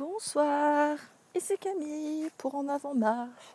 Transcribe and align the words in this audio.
Bonsoir, 0.00 0.96
ici 1.34 1.58
Camille 1.60 2.30
pour 2.38 2.54
En 2.54 2.68
avant 2.68 2.94
marche. 2.94 3.54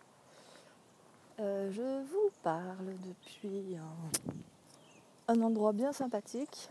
Euh, 1.40 1.72
je 1.72 1.82
vous 1.82 2.30
parle 2.44 2.94
depuis 3.04 3.76
un, 5.28 5.42
endroit 5.42 5.74
bien 5.74 5.92
sympathique. 5.92 6.70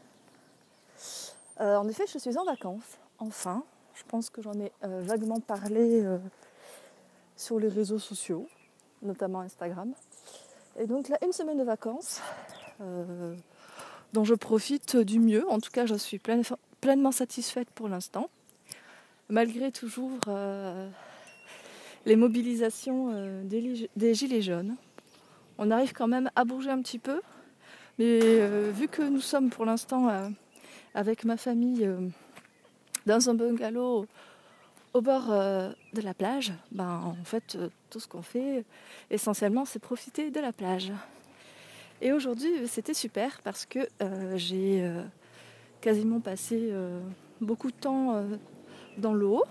Euh, 1.60 1.74
en 1.74 1.88
effet, 1.88 2.04
je 2.06 2.18
suis 2.18 2.38
en 2.38 2.44
vacances, 2.44 2.98
enfin. 3.18 3.64
Je 3.94 4.04
pense 4.06 4.30
que 4.30 4.42
j'en 4.42 4.54
ai 4.60 4.70
euh, 4.84 5.00
vaguement 5.02 5.40
parlé 5.40 6.06
sur 7.34 7.58
les 7.58 7.66
réseaux 7.66 7.98
sociaux, 7.98 8.46
notamment 9.02 9.40
Instagram. 9.40 9.92
Et 10.78 10.86
donc 10.86 11.08
là, 11.08 11.18
une 11.24 11.32
semaine 11.32 11.58
de 11.58 11.64
vacances 11.64 12.20
dont 14.12 14.22
je 14.22 14.34
profite 14.34 14.96
du 14.96 15.18
mieux. 15.18 15.50
En 15.50 15.58
tout 15.58 15.72
cas, 15.72 15.84
je 15.84 15.96
suis 15.96 16.20
pleinement 16.80 17.10
satisfaite 17.10 17.70
pour 17.70 17.88
l'instant 17.88 18.30
malgré 19.28 19.72
toujours 19.72 20.18
euh, 20.28 20.88
les 22.06 22.16
mobilisations 22.16 23.10
euh, 23.12 23.42
des, 23.44 24.14
Gilets 24.14 24.42
jaunes. 24.42 24.76
On 25.58 25.70
arrive 25.70 25.92
quand 25.92 26.08
même 26.08 26.30
à 26.36 26.44
bouger 26.44 26.70
un 26.70 26.82
petit 26.82 26.98
peu, 26.98 27.20
mais 27.98 28.20
euh, 28.22 28.70
vu 28.74 28.88
que 28.88 29.02
nous 29.02 29.20
sommes 29.20 29.50
pour 29.50 29.64
l'instant 29.64 30.10
avec 30.94 31.24
ma 31.24 31.36
famille 31.36 31.88
dans 33.06 33.30
un 33.30 33.34
bungalow 33.34 34.06
au 34.92 35.00
bord 35.00 35.26
de 35.28 36.00
la 36.00 36.14
plage, 36.14 36.52
ben, 36.70 37.00
en 37.04 37.24
fait, 37.24 37.58
tout 37.90 37.98
ce 37.98 38.06
qu'on 38.06 38.22
fait 38.22 38.64
essentiellement, 39.10 39.64
c'est 39.64 39.80
profiter 39.80 40.30
de 40.30 40.40
la 40.40 40.52
plage. 40.52 40.92
Et 42.00 42.12
aujourd'hui, 42.12 42.66
c'était 42.66 42.94
super 42.94 43.40
parce 43.42 43.66
que 43.66 43.80
j'ai 44.36 44.88
quasiment 45.80 46.20
passé 46.20 46.72
beaucoup 47.40 47.70
de 47.70 47.76
temps 47.76 48.24
dans 48.98 49.14
l'eau. 49.14 49.44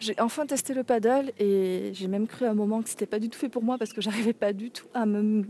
J'ai 0.00 0.14
enfin 0.20 0.46
testé 0.46 0.74
le 0.74 0.84
paddle 0.84 1.32
et 1.38 1.90
j'ai 1.92 2.06
même 2.06 2.28
cru 2.28 2.44
à 2.46 2.50
un 2.50 2.54
moment 2.54 2.82
que 2.82 2.88
c'était 2.88 3.06
pas 3.06 3.18
du 3.18 3.28
tout 3.28 3.38
fait 3.38 3.48
pour 3.48 3.62
moi 3.62 3.78
parce 3.78 3.92
que 3.92 4.00
j'arrivais 4.00 4.32
pas 4.32 4.52
du 4.52 4.70
tout 4.70 4.86
à 4.94 5.06
me, 5.06 5.44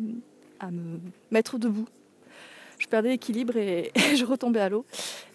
à 0.58 0.70
me 0.70 1.00
mettre 1.30 1.58
debout. 1.58 1.86
Je 2.78 2.86
perdais 2.86 3.10
l'équilibre 3.10 3.56
et, 3.58 3.92
je 4.14 4.24
retombais 4.24 4.60
à 4.60 4.68
l'eau. 4.68 4.86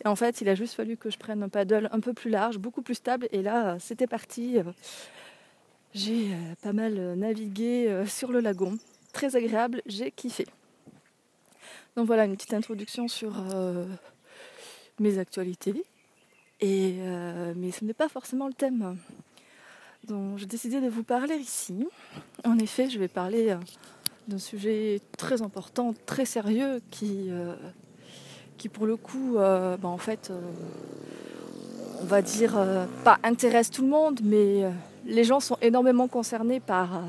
Et 0.03 0.07
en 0.07 0.15
fait, 0.15 0.41
il 0.41 0.49
a 0.49 0.55
juste 0.55 0.73
fallu 0.73 0.97
que 0.97 1.09
je 1.09 1.17
prenne 1.17 1.43
un 1.43 1.49
paddle 1.49 1.89
un 1.91 1.99
peu 1.99 2.13
plus 2.13 2.31
large, 2.31 2.57
beaucoup 2.57 2.81
plus 2.81 2.95
stable. 2.95 3.27
Et 3.31 3.41
là, 3.43 3.77
c'était 3.79 4.07
parti. 4.07 4.57
J'ai 5.93 6.33
euh, 6.33 6.55
pas 6.63 6.73
mal 6.73 6.95
navigué 7.15 7.87
euh, 7.87 8.07
sur 8.07 8.31
le 8.31 8.39
lagon. 8.39 8.77
Très 9.11 9.35
agréable, 9.35 9.83
j'ai 9.85 10.09
kiffé. 10.09 10.47
Donc 11.95 12.07
voilà 12.07 12.25
une 12.25 12.35
petite 12.35 12.55
introduction 12.55 13.07
sur 13.07 13.35
euh, 13.53 13.85
mes 14.99 15.19
actualités. 15.19 15.83
Euh, 16.63 17.53
mais 17.55 17.71
ce 17.71 17.83
n'est 17.83 17.93
pas 17.93 18.07
forcément 18.07 18.47
le 18.47 18.53
thème 18.53 18.97
dont 20.05 20.37
j'ai 20.37 20.45
décidé 20.45 20.81
de 20.81 20.89
vous 20.89 21.03
parler 21.03 21.35
ici. 21.35 21.87
En 22.45 22.57
effet, 22.57 22.89
je 22.89 22.99
vais 22.99 23.07
parler 23.07 23.51
euh, 23.51 23.57
d'un 24.27 24.37
sujet 24.37 25.01
très 25.17 25.41
important, 25.41 25.93
très 26.05 26.25
sérieux, 26.25 26.81
qui, 26.91 27.27
euh, 27.29 27.55
qui 28.57 28.69
pour 28.69 28.85
le 28.85 28.95
coup, 28.95 29.35
bah, 29.35 29.77
en 29.83 29.97
fait, 29.97 30.31
on 32.01 32.05
va 32.05 32.21
dire, 32.21 32.57
pas 33.03 33.17
intéresse 33.23 33.69
tout 33.69 33.81
le 33.81 33.89
monde, 33.89 34.21
mais 34.23 34.63
les 35.05 35.23
gens 35.23 35.39
sont 35.39 35.57
énormément 35.61 36.07
concernés 36.07 36.59
par, 36.59 37.01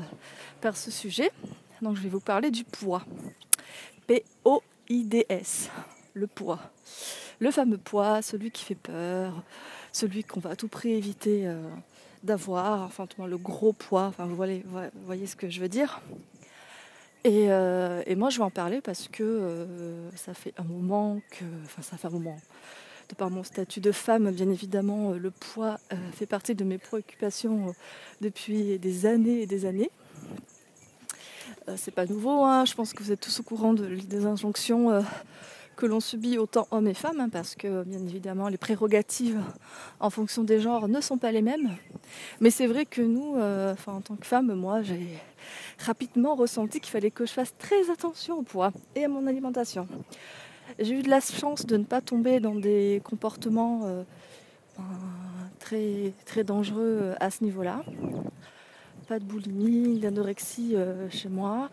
par 0.61 0.75
ce 0.75 0.91
sujet. 0.91 1.31
Donc 1.81 1.95
je 1.95 2.01
vais 2.01 2.09
vous 2.09 2.19
parler 2.19 2.51
du 2.51 2.63
poids. 2.63 3.03
P-O-I-D-S, 4.07 5.69
le 6.13 6.27
poids 6.27 6.59
le 7.39 7.51
fameux 7.51 7.77
poids, 7.77 8.21
celui 8.21 8.51
qui 8.51 8.63
fait 8.63 8.75
peur, 8.75 9.33
celui 9.91 10.23
qu'on 10.23 10.39
va 10.39 10.51
à 10.51 10.55
tout 10.55 10.67
prix 10.67 10.91
éviter 10.91 11.47
euh, 11.47 11.61
d'avoir, 12.23 12.83
enfin 12.83 13.07
le 13.25 13.37
gros 13.37 13.73
poids, 13.73 14.05
enfin 14.05 14.25
vous 14.25 14.35
voyez, 14.35 15.27
ce 15.27 15.35
que 15.35 15.49
je 15.49 15.61
veux 15.61 15.69
dire. 15.69 16.01
Euh, 17.25 18.03
et, 18.05 18.15
moi 18.15 18.29
je 18.29 18.37
vais 18.37 18.43
en 18.43 18.51
parler 18.51 18.81
parce 18.81 19.07
que 19.07 19.23
euh, 19.23 20.11
ça 20.15 20.35
fait 20.35 20.53
un 20.57 20.63
moment 20.63 21.19
que, 21.31 21.45
enfin 21.63 21.81
ça 21.81 21.97
fait 21.97 22.07
un 22.07 22.11
moment, 22.11 22.37
de 23.09 23.15
par 23.15 23.29
mon 23.31 23.43
statut 23.43 23.79
de 23.79 23.91
femme, 23.91 24.29
bien 24.31 24.49
évidemment, 24.49 25.11
le 25.11 25.31
poids 25.31 25.77
fait 26.13 26.25
partie 26.25 26.55
de 26.55 26.63
mes 26.63 26.77
préoccupations 26.77 27.73
depuis 28.21 28.77
des 28.79 29.05
années 29.05 29.41
et 29.41 29.45
des 29.47 29.65
années. 29.65 29.91
c'est 31.77 31.93
pas 31.93 32.05
nouveau, 32.05 32.43
hein. 32.43 32.65
je 32.65 32.73
pense 32.73 32.93
que 32.93 33.01
vous 33.01 33.11
êtes 33.11 33.21
tous 33.21 33.39
au 33.39 33.43
courant 33.43 33.73
des 33.73 34.25
injonctions 34.25 35.03
que 35.75 35.85
l'on 35.85 35.99
subit 35.99 36.37
autant 36.37 36.67
hommes 36.71 36.87
et 36.87 36.93
femmes, 36.93 37.19
hein, 37.19 37.29
parce 37.29 37.55
que 37.55 37.83
bien 37.83 37.99
évidemment 37.99 38.47
les 38.47 38.57
prérogatives 38.57 39.41
en 39.99 40.09
fonction 40.09 40.43
des 40.43 40.59
genres 40.59 40.87
ne 40.87 41.01
sont 41.01 41.17
pas 41.17 41.31
les 41.31 41.41
mêmes. 41.41 41.75
Mais 42.39 42.49
c'est 42.49 42.67
vrai 42.67 42.85
que 42.85 43.01
nous, 43.01 43.35
euh, 43.37 43.75
en 43.87 44.01
tant 44.01 44.15
que 44.15 44.25
femme, 44.25 44.53
moi 44.53 44.81
j'ai 44.81 45.07
rapidement 45.79 46.35
ressenti 46.35 46.79
qu'il 46.79 46.91
fallait 46.91 47.11
que 47.11 47.25
je 47.25 47.33
fasse 47.33 47.53
très 47.57 47.89
attention 47.89 48.39
au 48.39 48.41
poids 48.41 48.71
et 48.95 49.05
à 49.05 49.07
mon 49.07 49.27
alimentation. 49.27 49.87
J'ai 50.79 50.99
eu 50.99 51.01
de 51.03 51.09
la 51.09 51.19
chance 51.19 51.65
de 51.65 51.77
ne 51.77 51.83
pas 51.83 52.01
tomber 52.01 52.39
dans 52.39 52.55
des 52.55 53.01
comportements 53.03 53.81
euh, 53.85 54.03
ben, 54.77 54.83
très, 55.59 56.13
très 56.25 56.43
dangereux 56.43 57.13
à 57.19 57.29
ce 57.29 57.43
niveau-là. 57.43 57.83
Pas 59.07 59.19
de 59.19 59.23
boulimie, 59.23 59.99
d'anorexie 59.99 60.75
euh, 60.75 61.09
chez 61.09 61.29
moi. 61.29 61.69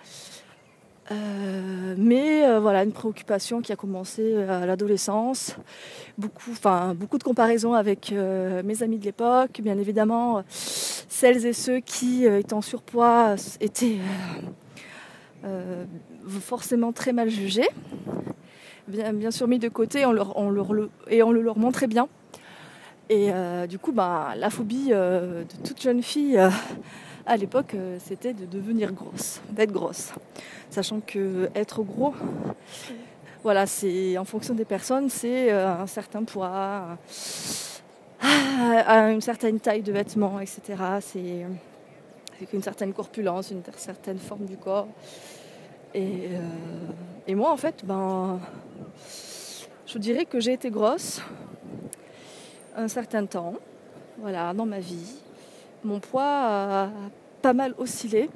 Euh, 1.11 1.95
mais 1.99 2.32
euh, 2.53 2.61
voilà, 2.61 2.85
une 2.85 2.93
préoccupation 2.93 3.61
qui 3.61 3.73
a 3.73 3.77
commencé 3.77 4.23
euh, 4.23 4.63
à 4.63 4.67
l'adolescence. 4.67 5.57
Beaucoup, 6.19 6.53
de 6.53 7.23
comparaisons 7.23 7.75
avec 7.75 8.13
mes 8.13 8.83
amis 8.83 8.99
de 8.99 9.05
l'époque. 9.05 9.61
Bien 9.63 9.79
évidemment, 9.79 10.43
celles 10.49 11.47
et 11.47 11.53
ceux 11.53 11.81
qui, 11.81 12.27
étant 12.27 12.61
surpoids, 12.61 13.35
étaient 13.61 13.97
forcément 16.29 16.93
très 16.93 17.13
mal 17.13 17.31
jugés. 17.31 17.69
Bien, 18.89 19.13
bien, 19.13 19.31
sûr 19.31 19.49
mis 19.49 19.59
de 19.59 19.69
côté 19.69 20.05
on 20.05 20.13
et 21.09 21.23
on 21.23 21.31
le 21.33 21.43
leur 21.43 21.59
montrait 21.59 21.87
bien. 21.87 22.09
Et 23.09 23.31
du 23.69 23.79
coup, 23.79 23.93
bah, 23.93 24.35
la 24.37 24.51
phobie 24.51 24.91
de 24.91 25.45
toute 25.65 25.81
jeune 25.81 26.03
fille 26.03 26.39
à 27.27 27.37
l'époque, 27.37 27.75
euh, 27.75 27.99
c'était 28.05 28.35
de 28.35 28.47
devenir 28.47 28.93
grosse, 28.93 29.41
d'être 29.51 29.73
grosse. 29.73 30.13
Sachant 30.71 31.01
que 31.01 31.51
être 31.55 31.83
gros, 31.83 32.15
voilà, 33.43 33.67
c'est 33.67 34.19
en 34.19 34.25
fonction 34.25 34.55
des 34.55 34.65
personnes, 34.65 35.09
c'est 35.09 35.53
euh, 35.53 35.83
un 35.83 35.87
certain 35.87 36.25
poids, 36.25 36.99
euh, 38.25 39.13
une 39.13 39.21
certaine 39.21 39.61
taille 39.61 39.83
de 39.83 39.93
vêtements, 39.93 40.41
etc. 40.41 40.63
C'est 41.01 41.47
une 42.53 42.63
certaine 42.63 42.93
corpulence, 42.93 43.51
une 43.51 43.63
certaine 43.77 44.19
forme 44.19 44.47
du 44.47 44.57
corps. 44.57 44.89
Et, 45.95 46.31
et 47.27 47.35
moi, 47.35 47.53
en 47.53 47.57
fait, 47.57 47.85
ben, 47.85 48.41
je 49.87 49.99
dirais 49.99 50.25
que 50.25 50.41
j'ai 50.41 50.55
été 50.55 50.71
grosse 50.71 51.21
un 52.75 52.89
certain 52.89 53.27
temps, 53.27 53.55
voilà, 54.19 54.55
dans 54.55 54.65
ma 54.65 54.81
vie 54.81 55.23
mon 55.85 55.99
poids 56.01 56.23
a 56.25 56.91
pas 57.41 57.53
mal 57.53 57.75
oscillé 57.79 58.31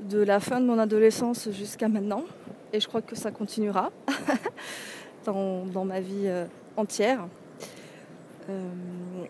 de 0.00 0.18
la 0.18 0.40
fin 0.40 0.60
de 0.60 0.66
mon 0.66 0.78
adolescence 0.78 1.48
jusqu'à 1.50 1.88
maintenant. 1.88 2.24
Et 2.72 2.80
je 2.80 2.88
crois 2.88 3.02
que 3.02 3.16
ça 3.16 3.30
continuera 3.30 3.90
dans, 5.24 5.84
ma 5.84 6.00
vie 6.00 6.26
euh, 6.26 6.44
entière. 6.76 7.26
Euh, 8.48 8.70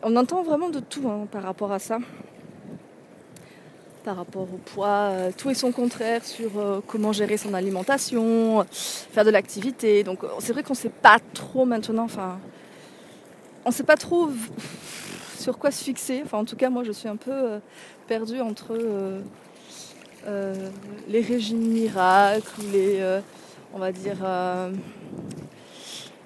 on 0.03 0.17
entend 0.17 0.43
vraiment 0.43 0.69
de 0.69 0.81
tout 0.81 1.09
hein, 1.09 1.27
par 1.31 1.43
rapport 1.43 1.73
à 1.73 1.79
ça. 1.79 1.99
Par 4.05 4.17
rapport 4.17 4.43
au 4.43 4.59
poids, 4.59 5.11
euh, 5.11 5.31
tout 5.37 5.51
et 5.51 5.55
son 5.55 5.73
contraire 5.73 6.25
sur 6.25 6.83
comment 6.87 7.13
gérer 7.13 7.37
son 7.37 7.55
alimentation, 7.55 8.65
faire 8.71 9.25
de 9.25 9.31
l'activité. 9.31 10.03
Donc 10.05 10.21
c'est 10.39 10.53
vrai 10.53 10.63
qu'on 10.63 10.75
ne 10.75 10.79
sait 10.79 10.89
pas 10.89 11.19
trop 11.35 11.65
maintenant, 11.65 12.05
enfin, 12.05 12.39
on 13.65 13.71
ne 13.71 13.75
sait 13.75 13.85
pas 13.85 13.97
trop 13.97 14.29
sur 15.47 15.59
quoi 15.59 15.71
se 15.71 15.85
fixer. 15.85 16.23
Enfin, 16.25 16.39
en 16.39 16.45
tout 16.45 16.57
cas, 16.57 16.71
moi, 16.71 16.83
je 16.83 16.91
suis 16.91 17.07
un 17.09 17.15
peu 17.15 17.31
euh, 17.31 17.59
perdue 18.09 18.41
entre 18.41 18.73
euh, 18.73 19.21
euh, 20.27 20.71
les 21.07 21.21
régimes 21.21 21.69
miracles, 21.69 22.63
les, 22.73 23.01
on 23.73 23.79
va 23.79 23.93
dire, 23.93 24.17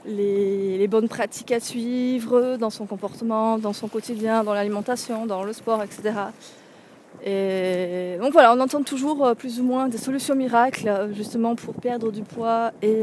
les, 0.06 0.88
bonnes 0.88 1.08
pratiques 1.08 1.52
à 1.52 1.60
suivre 1.60 2.56
dans 2.56 2.70
son 2.70 2.86
comportement, 2.86 3.58
dans 3.58 3.74
son 3.74 3.88
quotidien, 3.88 4.42
dans 4.42 4.54
l'alimentation, 4.54 5.26
dans 5.26 5.44
le 5.44 5.52
sport, 5.52 5.82
etc. 5.82 6.14
Et 7.22 8.16
donc 8.22 8.32
voilà, 8.32 8.54
on 8.54 8.60
entend 8.60 8.82
toujours 8.82 9.36
plus 9.36 9.60
ou 9.60 9.64
moins 9.64 9.88
des 9.88 9.98
solutions 9.98 10.34
miracles 10.34 11.10
justement 11.12 11.54
pour 11.56 11.74
perdre 11.74 12.10
du 12.10 12.22
poids 12.22 12.72
et 12.80 13.02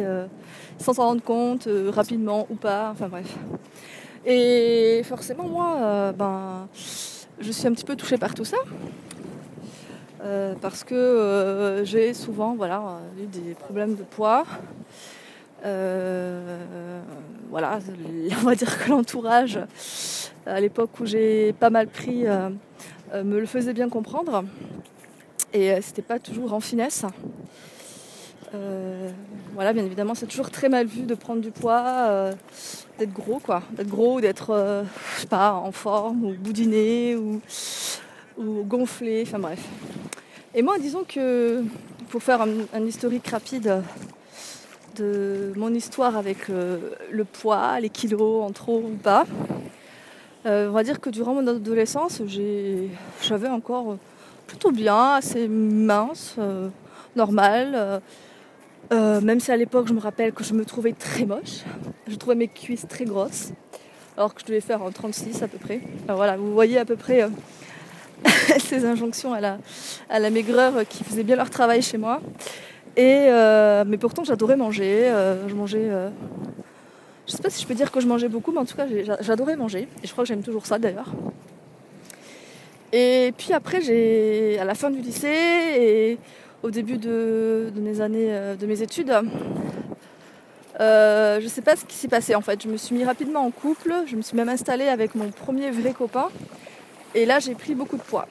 sans 0.79 0.93
s'en 0.93 1.05
rendre 1.09 1.21
compte 1.21 1.69
rapidement 1.89 2.47
ou 2.49 2.55
pas. 2.55 2.89
Enfin 2.91 3.07
bref. 3.07 3.37
Et 4.29 5.03
forcément, 5.06 5.47
moi, 5.47 5.77
euh, 5.77 6.12
ben, 6.12 6.68
je 7.39 7.50
suis 7.50 7.65
un 7.65 7.71
petit 7.71 7.85
peu 7.85 7.95
touchée 7.95 8.18
par 8.18 8.33
tout 8.33 8.44
ça. 8.44 8.57
Euh, 10.21 10.53
parce 10.59 10.83
que 10.83 10.95
euh, 10.95 11.85
j'ai 11.85 12.13
souvent 12.13 12.56
voilà, 12.56 13.00
eu 13.21 13.27
des 13.27 13.53
problèmes 13.53 13.95
de 13.95 14.03
poids. 14.03 14.44
voilà, 15.63 17.00
on 18.41 18.45
va 18.45 18.56
dire 18.56 18.83
que 18.83 18.89
l'entourage, 18.89 19.62
à 20.45 20.59
l'époque 20.59 21.00
où 21.00 21.06
j'ai 21.06 21.53
pas 21.53 21.69
mal 21.69 21.88
pris, 21.88 22.25
me 23.13 23.39
le 23.39 23.45
faisait 23.45 23.73
bien 23.73 23.88
comprendre. 23.88 24.44
Et 25.53 25.81
c'était 25.81 26.01
pas 26.01 26.19
toujours 26.19 26.51
en 26.51 26.59
finesse. 26.59 27.06
Voilà, 28.51 29.73
bien 29.73 29.85
évidemment, 29.85 30.15
c'est 30.15 30.27
toujours 30.27 30.51
très 30.51 30.69
mal 30.69 30.88
vu 30.88 31.01
de 31.01 31.15
prendre 31.15 31.41
du 31.41 31.51
poids, 31.51 32.31
d'être 32.99 33.13
gros, 33.13 33.39
quoi. 33.39 33.63
D'être 33.71 33.89
gros, 33.89 34.21
d'être, 34.21 34.85
je 35.15 35.21
sais 35.21 35.27
pas, 35.27 35.53
en 35.53 35.71
forme, 35.71 36.25
ou 36.25 36.33
boudiné, 36.33 37.15
ou, 37.15 37.41
ou 38.38 38.63
gonflé, 38.63 39.23
enfin 39.25 39.39
bref. 39.39 39.63
Et 40.53 40.61
moi, 40.61 40.79
disons 40.79 41.03
que 41.07 41.63
pour 42.09 42.23
faire 42.23 42.41
un, 42.41 42.85
historique 42.85 43.27
rapide 43.27 43.83
de 44.95 45.51
mon 45.55 45.73
histoire 45.73 46.17
avec 46.17 46.47
le, 46.47 47.25
poids, 47.25 47.79
les 47.79 47.89
kilos 47.89 48.44
en 48.44 48.51
trop 48.51 48.79
ou 48.79 48.95
pas, 48.95 49.25
euh, 50.45 50.69
on 50.69 50.71
va 50.71 50.83
dire 50.83 50.99
que 50.99 51.09
durant 51.09 51.33
mon 51.33 51.45
adolescence, 51.45 52.21
j'avais 53.21 53.49
encore 53.49 53.97
plutôt 54.47 54.71
bien, 54.71 55.13
assez 55.13 55.47
mince, 55.47 56.35
euh, 56.39 56.69
normal. 57.15 58.01
Euh, 58.91 59.21
même 59.21 59.39
si 59.39 59.51
à 59.51 59.57
l'époque, 59.57 59.87
je 59.87 59.93
me 59.93 59.99
rappelle 59.99 60.31
que 60.31 60.43
je 60.43 60.53
me 60.53 60.65
trouvais 60.65 60.93
très 60.93 61.25
moche. 61.25 61.63
Je 62.07 62.15
trouvais 62.15 62.35
mes 62.35 62.47
cuisses 62.47 62.87
très 62.87 63.05
grosses, 63.05 63.51
alors 64.15 64.33
que 64.33 64.41
je 64.41 64.45
devais 64.45 64.61
faire 64.61 64.81
en 64.81 64.91
36 64.91 65.43
à 65.43 65.47
peu 65.47 65.57
près. 65.57 65.81
Voilà, 66.07 66.37
vous 66.37 66.53
voyez 66.53 66.77
à 66.77 66.85
peu 66.85 66.95
près 66.95 67.27
ces 68.59 68.85
injonctions 68.85 69.33
à 69.33 69.41
la, 69.41 69.57
à 70.09 70.19
la 70.19 70.29
maigreur 70.29 70.87
qui 70.87 71.03
faisaient 71.03 71.23
bien 71.23 71.35
leur 71.35 71.49
travail 71.49 71.81
chez 71.81 71.97
moi. 71.97 72.21
Et, 72.97 73.27
euh, 73.27 73.83
mais 73.87 73.97
pourtant, 73.97 74.23
j'adorais 74.23 74.57
manger. 74.57 75.07
Euh, 75.07 75.47
je 75.47 75.53
mangeais. 75.53 75.87
Euh, 75.87 76.09
je 77.27 77.33
sais 77.33 77.43
pas 77.43 77.51
si 77.51 77.61
je 77.61 77.67
peux 77.67 77.75
dire 77.75 77.91
que 77.91 77.99
je 77.99 78.07
mangeais 78.07 78.27
beaucoup, 78.27 78.51
mais 78.51 78.57
en 78.57 78.65
tout 78.65 78.75
cas, 78.75 78.87
j'adorais 79.21 79.55
manger. 79.55 79.87
Et 80.03 80.07
je 80.07 80.11
crois 80.11 80.23
que 80.23 80.27
j'aime 80.27 80.41
toujours 80.41 80.65
ça 80.65 80.79
d'ailleurs. 80.79 81.11
Et 82.91 83.33
puis 83.37 83.53
après, 83.53 83.81
j'ai, 83.81 84.57
à 84.59 84.65
la 84.65 84.73
fin 84.73 84.89
du 84.89 85.01
lycée 85.01 85.27
et 85.27 86.17
au 86.63 86.71
début 86.71 86.98
de, 86.98 87.71
mes 87.75 88.01
années, 88.01 88.56
de 88.59 88.65
mes 88.65 88.81
études, 88.81 89.13
je 90.80 91.44
ne 91.44 91.50
sais 91.50 91.62
pas 91.62 91.75
ce 91.75 91.86
qui 91.86 91.95
s'est 91.95 92.07
passé 92.07 92.36
en 92.36 92.42
fait. 92.42 92.62
Je 92.63 92.68
me 92.68 92.77
suis 92.77 92.95
mis 92.95 93.06
rapidement 93.06 93.42
en 93.42 93.51
couple. 93.51 93.94
Je 94.07 94.15
me 94.15 94.21
suis 94.21 94.36
même 94.36 94.50
installée 94.50 94.88
avec 94.88 95.15
mon 95.15 95.30
premier 95.30 95.71
vrai 95.71 95.94
copain. 95.94 96.30
Et 97.15 97.25
là, 97.25 97.39
j'ai 97.39 97.56
pris 97.56 97.74
beaucoup 97.74 97.98
de 97.98 98.04
poids. 98.04 98.27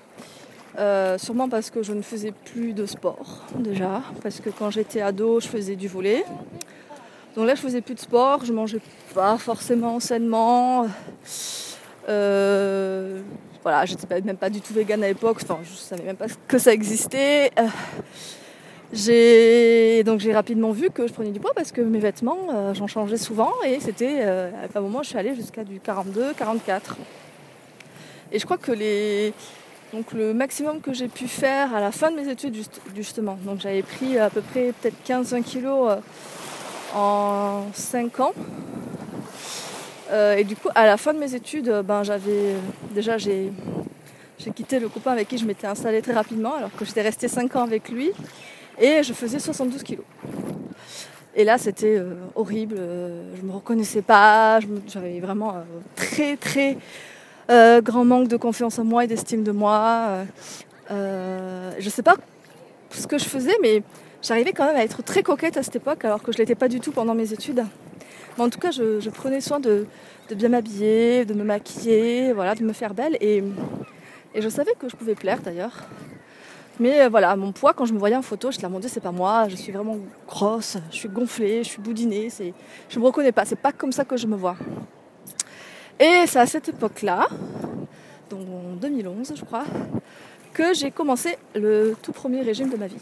Euh, 0.78 1.16
sûrement 1.16 1.48
parce 1.48 1.70
que 1.70 1.82
je 1.82 1.94
ne 1.94 2.02
faisais 2.02 2.32
plus 2.32 2.74
de 2.74 2.84
sport 2.84 3.46
déjà, 3.54 4.02
parce 4.22 4.40
que 4.40 4.50
quand 4.50 4.70
j'étais 4.70 5.00
ado, 5.00 5.40
je 5.40 5.48
faisais 5.48 5.74
du 5.74 5.88
volet. 5.88 6.24
Donc 7.34 7.46
là, 7.46 7.54
je 7.54 7.62
faisais 7.62 7.80
plus 7.80 7.94
de 7.94 8.00
sport, 8.00 8.44
je 8.44 8.52
mangeais 8.52 8.80
pas 9.14 9.38
forcément 9.38 10.00
sainement. 10.00 10.86
Euh, 12.08 13.22
voilà, 13.66 13.84
j'étais 13.84 14.20
même 14.20 14.36
pas 14.36 14.48
du 14.48 14.60
tout 14.60 14.72
vegan 14.72 15.02
à 15.02 15.08
l'époque, 15.08 15.38
enfin, 15.42 15.58
je 15.64 15.74
savais 15.74 16.04
même 16.04 16.16
pas 16.16 16.26
que 16.46 16.56
ça 16.58 16.72
existait. 16.72 17.50
Euh, 17.58 17.66
j'ai 18.92 20.04
donc 20.04 20.20
j'ai 20.20 20.32
rapidement 20.32 20.70
vu 20.70 20.90
que 20.90 21.08
je 21.08 21.12
prenais 21.12 21.32
du 21.32 21.40
poids 21.40 21.50
parce 21.52 21.72
que 21.72 21.80
mes 21.80 21.98
vêtements, 21.98 22.72
j'en 22.74 22.86
changeais 22.86 23.16
souvent 23.16 23.50
et 23.66 23.80
c'était 23.80 24.22
à 24.22 24.68
un 24.72 24.80
moment, 24.80 25.02
je 25.02 25.08
suis 25.08 25.18
allée 25.18 25.34
jusqu'à 25.34 25.64
du 25.64 25.80
42, 25.80 26.34
44. 26.34 26.96
Et 28.30 28.38
je 28.38 28.44
crois 28.44 28.58
que 28.58 28.70
les, 28.70 29.32
donc 29.92 30.12
le 30.12 30.34
maximum 30.34 30.80
que 30.80 30.92
j'ai 30.92 31.08
pu 31.08 31.28
faire 31.28 31.74
à 31.74 31.80
la 31.80 31.92
fin 31.92 32.10
de 32.10 32.16
mes 32.16 32.28
études 32.28 32.56
justement, 32.94 33.38
donc 33.44 33.60
j'avais 33.60 33.82
pris 33.82 34.18
à 34.18 34.30
peu 34.30 34.40
près 34.40 34.72
peut-être 34.80 34.96
15-20 35.06 35.42
kilos 35.42 35.90
euh, 35.90 35.96
en 36.94 37.64
5 37.72 38.20
ans. 38.20 38.32
Euh, 40.10 40.36
et 40.36 40.44
du 40.44 40.54
coup 40.56 40.68
à 40.74 40.86
la 40.86 40.96
fin 40.96 41.12
de 41.12 41.18
mes 41.18 41.34
études, 41.34 41.82
ben 41.84 42.02
j'avais 42.02 42.54
déjà 42.94 43.18
j'ai 43.18 43.52
quitté 44.54 44.78
le 44.78 44.88
copain 44.88 45.12
avec 45.12 45.28
qui 45.28 45.38
je 45.38 45.44
m'étais 45.44 45.66
installée 45.66 46.02
très 46.02 46.12
rapidement 46.12 46.54
alors 46.54 46.70
que 46.76 46.84
j'étais 46.84 47.02
restée 47.02 47.26
5 47.26 47.56
ans 47.56 47.64
avec 47.64 47.88
lui 47.88 48.12
et 48.78 49.02
je 49.02 49.12
faisais 49.12 49.38
72 49.38 49.82
kilos. 49.82 50.04
Et 51.34 51.44
là, 51.44 51.58
c'était 51.58 51.98
euh, 51.98 52.14
horrible. 52.34 52.76
je 52.76 53.42
me 53.42 53.52
reconnaissais 53.52 54.00
pas. 54.00 54.58
J'avais 54.86 55.20
vraiment 55.20 55.56
très, 55.94 56.36
très 56.36 56.78
euh, 57.48 57.80
grand 57.80 58.04
manque 58.04 58.26
de 58.26 58.36
confiance 58.36 58.78
en 58.78 58.84
moi 58.84 59.04
et 59.04 59.06
d'estime 59.06 59.44
de 59.44 59.52
moi. 59.52 60.06
Euh, 60.08 60.24
euh, 60.90 61.72
je 61.78 61.88
sais 61.88 62.02
pas 62.02 62.16
ce 62.90 63.06
que 63.06 63.18
je 63.18 63.24
faisais, 63.24 63.56
mais 63.62 63.82
j'arrivais 64.20 64.52
quand 64.52 64.66
même 64.66 64.76
à 64.76 64.82
être 64.82 65.02
très 65.02 65.22
coquette 65.22 65.56
à 65.56 65.62
cette 65.62 65.76
époque, 65.76 66.04
alors 66.04 66.22
que 66.22 66.32
je 66.32 66.38
l'étais 66.38 66.56
pas 66.56 66.68
du 66.68 66.80
tout 66.80 66.90
pendant 66.90 67.14
mes 67.14 67.32
études. 67.32 67.64
En 68.38 68.50
tout 68.50 68.58
cas, 68.58 68.70
je, 68.70 69.08
prenais 69.10 69.40
soin 69.40 69.60
de, 69.60 69.86
bien 70.30 70.50
m'habiller, 70.50 71.24
de 71.24 71.32
me 71.32 71.44
maquiller, 71.44 72.32
voilà, 72.32 72.54
de 72.54 72.62
me 72.62 72.72
faire 72.72 72.92
belle. 72.92 73.16
Et, 73.20 73.42
je 74.38 74.48
savais 74.50 74.72
que 74.78 74.88
je 74.88 74.96
pouvais 74.96 75.14
plaire 75.14 75.40
d'ailleurs. 75.40 75.84
Mais 76.78 77.08
voilà, 77.08 77.34
mon 77.36 77.52
poids, 77.52 77.72
quand 77.72 77.86
je 77.86 77.94
me 77.94 77.98
voyais 77.98 78.16
en 78.16 78.22
photo, 78.22 78.50
je 78.50 78.56
disais, 78.56 78.68
mon 78.68 78.78
Dieu, 78.78 78.90
c'est 78.92 79.00
pas 79.00 79.12
moi, 79.12 79.48
je 79.48 79.56
suis 79.56 79.72
vraiment 79.72 79.96
grosse, 80.26 80.76
je 80.90 80.96
suis 80.96 81.08
gonflée, 81.08 81.64
je 81.64 81.70
suis 81.70 81.80
boudinée, 81.80 82.28
je 82.90 82.98
me 82.98 83.04
reconnais 83.06 83.32
pas, 83.32 83.46
c'est 83.46 83.56
pas 83.56 83.72
comme 83.72 83.92
ça 83.92 84.04
que 84.04 84.18
je 84.18 84.26
me 84.26 84.36
vois. 84.36 84.56
Et 85.98 86.26
c'est 86.26 86.38
à 86.38 86.44
cette 86.44 86.68
époque-là, 86.68 87.26
donc 88.28 88.40
en 88.40 88.76
2011 88.76 89.32
je 89.34 89.44
crois, 89.46 89.64
que 90.52 90.74
j'ai 90.74 90.90
commencé 90.90 91.38
le 91.54 91.96
tout 92.02 92.12
premier 92.12 92.42
régime 92.42 92.68
de 92.68 92.76
ma 92.76 92.86
vie. 92.86 92.96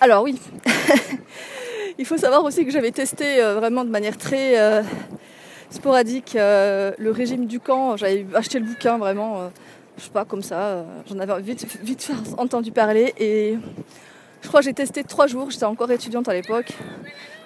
Alors 0.00 0.24
oui, 0.24 0.40
il 1.98 2.06
faut 2.06 2.16
savoir 2.16 2.44
aussi 2.44 2.64
que 2.64 2.70
j'avais 2.70 2.92
testé 2.92 3.42
euh, 3.42 3.54
vraiment 3.54 3.84
de 3.84 3.90
manière 3.90 4.16
très 4.16 4.58
euh, 4.58 4.82
sporadique 5.70 6.36
euh, 6.36 6.92
le 6.96 7.10
régime 7.10 7.46
du 7.46 7.58
camp. 7.58 7.96
J'avais 7.96 8.24
acheté 8.34 8.60
le 8.60 8.66
bouquin 8.66 8.98
vraiment, 8.98 9.50
je 9.98 10.04
sais 10.04 10.10
pas, 10.10 10.24
comme 10.24 10.42
ça. 10.42 10.84
J'en 11.08 11.18
avais 11.18 11.40
vite, 11.42 11.66
vite 11.82 12.10
entendu 12.38 12.70
parler 12.70 13.12
et 13.18 13.58
je 14.42 14.48
crois 14.48 14.60
que 14.60 14.66
j'ai 14.66 14.74
testé 14.74 15.02
trois 15.02 15.26
jours. 15.26 15.50
J'étais 15.50 15.64
encore 15.64 15.90
étudiante 15.90 16.28
à 16.28 16.34
l'époque. 16.34 16.72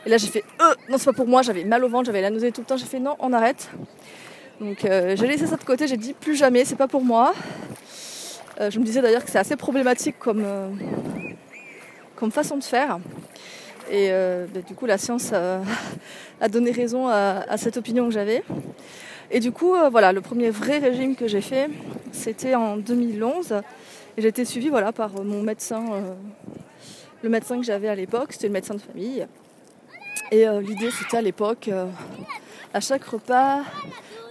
Et 0.04 0.10
là, 0.10 0.19
j'ai 0.19 0.26
fait 0.26 0.44
euh, 0.60 0.75
non, 0.90 0.99
c'est 0.99 1.06
pas 1.06 1.12
pour 1.14 1.26
moi. 1.26 1.40
J'avais 1.40 1.64
mal 1.64 1.82
au 1.82 1.88
ventre, 1.88 2.04
j'avais 2.04 2.20
la 2.20 2.31
nausée 2.31 2.52
tout 2.52 2.60
le 2.60 2.66
temps. 2.66 2.76
J'ai 2.76 2.87
fait 2.87 3.00
non, 3.00 3.16
on 3.20 3.32
arrête. 3.32 3.70
Donc, 4.60 4.78
j'ai 4.82 5.26
laissé 5.26 5.46
ça 5.46 5.56
de 5.56 5.64
côté. 5.64 5.88
J'ai 5.88 5.96
dit 5.96 6.12
plus 6.12 6.37
jamais, 6.37 6.64
c'est 6.64 6.76
pas 6.76 6.87
pour 6.87 7.02
moi. 7.02 7.32
Je 8.60 8.78
me 8.78 8.84
disais 8.84 9.00
d'ailleurs 9.00 9.25
que 9.25 9.31
c'est 9.31 9.40
assez 9.40 9.56
problématique 9.56 10.16
comme, 10.20 10.44
comme 12.14 12.31
façon 12.31 12.58
de 12.58 12.62
faire. 12.62 13.00
Et 13.93 14.11
bah, 14.11 14.61
du 14.67 14.75
coup, 14.75 14.87
la 14.87 14.99
science 14.99 15.33
a 15.33 15.61
donné 16.50 16.73
raison 16.73 17.06
à, 17.09 17.56
cette 17.56 17.77
opinion 17.77 18.06
que 18.06 18.12
j'avais. 18.12 18.43
Et 19.31 19.39
du 19.39 19.53
coup, 19.53 19.75
voilà, 19.91 20.12
le 20.12 20.21
premier 20.21 20.50
vrai 20.50 20.78
régime 20.78 21.14
que 21.14 21.28
j'ai 21.28 21.43
fait, 21.43 21.69
c'était 22.11 22.55
en 22.55 22.78
2011. 22.78 23.61
Et 24.16 24.26
été 24.26 24.45
suivie 24.45 24.71
voilà, 24.71 24.93
par 24.93 25.23
mon 25.23 25.43
médecin, 25.43 25.85
le 27.23 27.28
médecin 27.28 27.59
que 27.59 27.64
j'avais 27.64 27.88
à 27.88 27.95
l'époque, 27.95 28.33
c'était 28.33 28.49
le 28.49 28.55
médecin 28.55 28.75
de 28.75 28.81
famille. 28.81 29.26
Et 30.33 30.49
euh, 30.49 30.61
l'idée, 30.61 30.90
c'était 30.90 31.19
à 31.19 31.23
l'époque, 31.23 31.69
euh, 31.69 31.87
à 32.73 32.81
chaque 32.81 33.05
repas, 33.05 33.61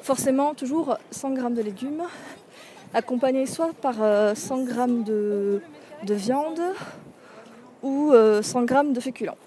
forcément 0.02 0.54
toujours 0.54 0.98
100 1.12 1.36
g 1.36 1.42
de 1.52 1.62
légumes, 1.62 2.04
accompagné 2.94 3.46
soit 3.46 3.72
par 3.74 3.96
100 3.96 4.02
euh, 4.02 4.34
g 4.36 5.62
de, 6.06 6.14
viande 6.16 6.60
ou 7.84 8.14
100 8.42 8.68
g 8.68 8.76
de 8.94 9.00
féculents. 9.00 9.38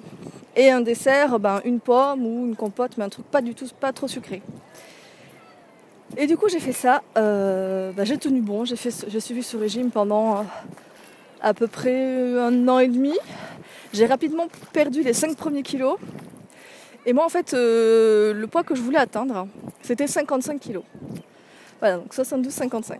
Et 0.56 0.70
un 0.70 0.80
dessert, 0.80 1.38
ben, 1.38 1.60
une 1.64 1.80
pomme 1.80 2.24
ou 2.24 2.46
une 2.46 2.56
compote, 2.56 2.92
mais 2.96 3.04
un 3.04 3.08
truc 3.08 3.26
pas 3.26 3.40
du 3.40 3.54
tout, 3.54 3.66
pas 3.80 3.92
trop 3.92 4.08
sucré. 4.08 4.42
Et 6.16 6.26
du 6.26 6.36
coup, 6.36 6.48
j'ai 6.48 6.60
fait 6.60 6.72
ça. 6.72 7.02
Ben, 7.14 8.04
j'ai 8.04 8.18
tenu 8.18 8.40
bon. 8.40 8.64
J'ai, 8.64 8.76
j'ai 8.76 9.20
suivi 9.20 9.42
ce 9.42 9.56
régime 9.56 9.90
pendant 9.90 10.44
à 11.40 11.54
peu 11.54 11.66
près 11.66 12.38
un 12.38 12.68
an 12.68 12.78
et 12.78 12.88
demi. 12.88 13.14
J'ai 13.92 14.06
rapidement 14.06 14.48
perdu 14.72 15.02
les 15.02 15.12
5 15.12 15.36
premiers 15.36 15.62
kilos. 15.62 15.98
Et 17.06 17.12
moi, 17.12 17.24
en 17.24 17.28
fait, 17.28 17.52
euh, 17.54 18.32
le 18.32 18.46
poids 18.46 18.64
que 18.64 18.74
je 18.74 18.80
voulais 18.82 18.98
atteindre, 18.98 19.46
c'était 19.82 20.06
55 20.06 20.58
kg. 20.60 20.80
Voilà, 21.80 21.98
donc 21.98 22.14
72-55. 22.14 22.98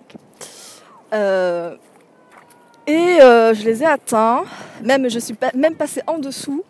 Euh, 2.89 2.93
et 2.93 3.21
euh, 3.23 3.55
je 3.55 3.65
les 3.65 3.83
ai 3.83 3.87
atteints. 3.87 4.45
Même, 4.83 5.09
je 5.09 5.19
suis 5.19 5.35
même 5.55 5.77
passée 5.77 6.03
en 6.07 6.19
dessous. 6.19 6.65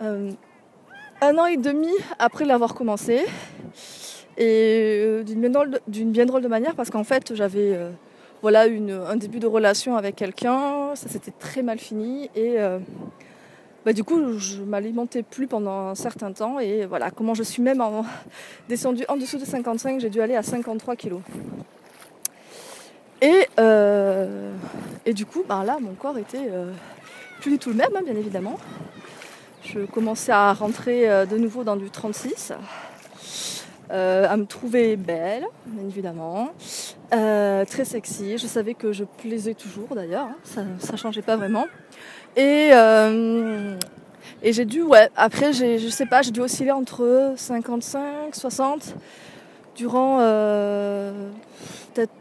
un 0.00 1.38
an 1.38 1.46
et 1.46 1.56
demi 1.56 1.92
après 2.18 2.44
l'avoir 2.44 2.74
commencé. 2.74 3.24
Et 4.38 5.22
d'une 5.26 5.40
bien, 6.12 6.26
drôle 6.26 6.42
de 6.42 6.48
manière, 6.48 6.74
parce 6.74 6.90
qu'en 6.90 7.04
fait, 7.04 7.34
j'avais 7.34 7.78
voilà, 8.40 8.62
un 8.62 9.16
début 9.16 9.38
de 9.38 9.46
relation 9.46 9.96
avec 9.96 10.16
quelqu'un. 10.16 10.94
Ça 10.94 11.08
s'était 11.08 11.32
très 11.32 11.62
mal 11.62 11.78
fini. 11.78 12.30
Et 12.34 12.56
bah, 13.84 13.92
du 13.92 14.04
coup, 14.04 14.38
je 14.38 14.62
m'alimentais 14.62 15.22
plus 15.22 15.46
pendant 15.46 15.88
un 15.88 15.94
certain 15.94 16.32
temps 16.32 16.58
et 16.58 16.84
voilà, 16.84 17.10
comment 17.10 17.32
je 17.32 17.42
suis 17.42 17.62
même 17.62 17.80
en, 17.80 18.04
descendue 18.68 19.04
en 19.08 19.16
dessous 19.16 19.38
de 19.38 19.44
55, 19.46 20.00
j'ai 20.00 20.10
dû 20.10 20.20
aller 20.20 20.36
à 20.36 20.42
53 20.42 20.96
kilos. 20.96 21.22
Et, 23.20 23.46
euh, 23.58 24.52
et 25.04 25.12
du 25.12 25.26
coup, 25.26 25.44
bah, 25.46 25.62
là, 25.64 25.78
mon 25.80 25.94
corps 25.94 26.18
était 26.18 26.48
euh, 26.50 26.72
plus 27.40 27.52
du 27.52 27.58
tout 27.58 27.70
le 27.70 27.76
même, 27.76 27.90
hein, 27.96 28.02
bien 28.04 28.16
évidemment. 28.16 28.58
Je 29.64 29.80
commençais 29.80 30.32
à 30.32 30.52
rentrer 30.52 31.06
de 31.26 31.36
nouveau 31.36 31.62
dans 31.62 31.76
du 31.76 31.90
36. 31.90 32.52
à 33.90 34.36
me 34.36 34.44
trouver 34.44 34.96
belle, 34.96 35.44
bien 35.66 35.86
évidemment, 35.86 36.52
très 37.10 37.84
sexy. 37.84 38.36
Je 38.38 38.46
savais 38.46 38.74
que 38.74 38.92
je 38.92 39.04
plaisais 39.04 39.54
toujours 39.54 39.94
d'ailleurs, 39.94 40.26
hein. 40.26 40.36
ça, 40.42 40.62
ça 40.78 40.96
changeait 40.96 41.22
pas 41.22 41.36
vraiment. 41.36 41.66
Et, 42.36 42.70
et 44.42 44.52
j'ai 44.52 44.64
dû, 44.64 44.82
ouais, 44.82 45.08
après, 45.14 45.52
je 45.52 45.88
sais 45.88 46.06
pas, 46.06 46.22
j'ai 46.22 46.32
dû 46.32 46.40
osciller 46.40 46.72
entre 46.72 47.34
55, 47.36 48.34
60 48.34 48.96
durant 49.80 50.18
euh, 50.20 51.30
peut-être 51.94 52.12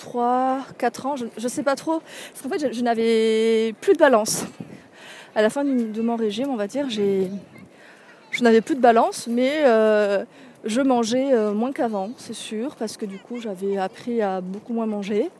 3, 0.00 0.60
4 0.78 1.06
ans, 1.06 1.16
je, 1.16 1.24
ne 1.24 1.48
sais 1.48 1.62
pas 1.62 1.76
trop. 1.76 2.02
Parce 2.32 2.42
qu'en 2.42 2.48
fait, 2.48 2.72
je, 2.72 2.82
n'avais 2.82 3.74
plus 3.80 3.92
de 3.92 3.98
balance. 3.98 4.44
À 5.34 5.42
la 5.42 5.50
fin 5.50 5.64
de 5.64 6.02
mon 6.02 6.16
régime, 6.16 6.48
on 6.48 6.56
va 6.56 6.66
dire, 6.66 6.90
j'ai, 6.90 7.30
je 8.30 8.42
n'avais 8.42 8.60
plus 8.60 8.74
de 8.74 8.80
balance, 8.80 9.26
mais 9.28 9.62
euh, 9.64 10.24
je 10.64 10.80
mangeais 10.80 11.32
euh, 11.32 11.52
moins 11.52 11.72
qu'avant, 11.72 12.10
c'est 12.16 12.34
sûr, 12.34 12.76
parce 12.76 12.96
que 12.96 13.06
du 13.06 13.18
coup, 13.18 13.40
j'avais 13.40 13.76
appris 13.76 14.22
à 14.22 14.40
beaucoup 14.40 14.72
moins 14.72 14.86
manger. 14.86 15.30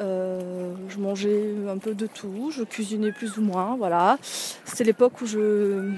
Euh, 0.00 0.72
je 0.88 0.98
mangeais 0.98 1.54
un 1.70 1.78
peu 1.78 1.94
de 1.94 2.06
tout, 2.06 2.50
je 2.50 2.62
cuisinais 2.64 3.12
plus 3.12 3.38
ou 3.38 3.42
moins, 3.42 3.76
voilà. 3.78 4.18
C'était 4.64 4.84
l'époque 4.84 5.20
où 5.22 5.26
je 5.26 5.90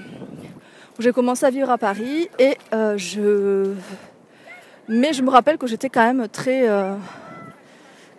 j'ai 0.99 1.13
commencé 1.13 1.45
à 1.45 1.49
vivre 1.49 1.69
à 1.69 1.77
Paris 1.77 2.29
et 2.39 2.57
je 2.97 3.71
mais 4.89 5.13
je 5.13 5.21
me 5.21 5.29
rappelle 5.29 5.57
que 5.57 5.65
j'étais 5.65 5.87
quand 5.87 6.03
même 6.03 6.27
très 6.27 6.67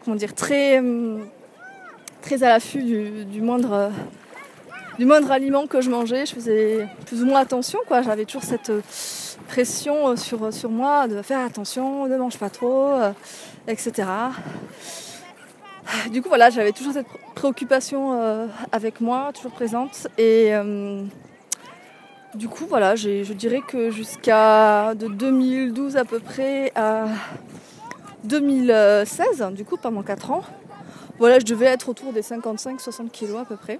comment 0.05 0.17
dire 0.17 0.35
très 0.35 0.83
très 2.23 2.43
à 2.43 2.49
l'affût 2.49 2.83
du, 2.83 3.41
moindre 3.41 3.91
du 4.99 5.07
moindre 5.07 5.31
aliment 5.31 5.67
que 5.67 5.81
je 5.81 5.91
mangeais, 5.91 6.27
je 6.27 6.35
faisais 6.35 6.89
plus 7.07 7.23
ou 7.23 7.27
moins 7.27 7.41
attention 7.41 7.79
quoi, 7.87 8.03
j'avais 8.03 8.25
toujours 8.25 8.45
cette 8.45 8.73
pression 9.49 10.17
sur, 10.17 10.53
sur 10.53 10.71
moi 10.71 11.09
de 11.09 11.23
faire 11.23 11.41
attention, 11.41 12.07
ne 12.07 12.17
mange 12.17 12.39
pas 12.39 12.51
trop, 12.51 12.95
etc. 13.67 14.05
Du 16.11 16.23
coup, 16.23 16.29
voilà, 16.29 16.51
j'avais 16.51 16.73
toujours 16.73 16.93
cette 16.93 17.07
préoccupation 17.35 18.13
euh, 18.13 18.47
avec 18.73 19.01
moi, 19.01 19.31
toujours 19.35 19.53
présente. 19.53 20.09
Et 20.19 20.49
euh, 20.53 21.03
du 22.35 22.49
coup, 22.49 22.67
voilà, 22.69 22.97
je 22.97 23.33
dirais 23.33 23.63
que 23.67 23.91
jusqu'à 23.91 24.95
de 24.95 25.09
2012 25.09 25.97
à 25.97 26.05
peu 26.05 26.21
près 26.21 26.73
à 26.75 27.07
2016, 28.25 29.49
du 29.53 29.65
coup, 29.65 29.77
pendant 29.77 30.03
4 30.03 30.31
ans, 30.31 30.43
voilà, 31.19 31.39
je 31.39 31.45
devais 31.45 31.67
être 31.67 31.89
autour 31.89 32.13
des 32.13 32.23
55-60 32.23 33.11
kilos 33.11 33.41
à 33.41 33.45
peu 33.45 33.57
près, 33.57 33.79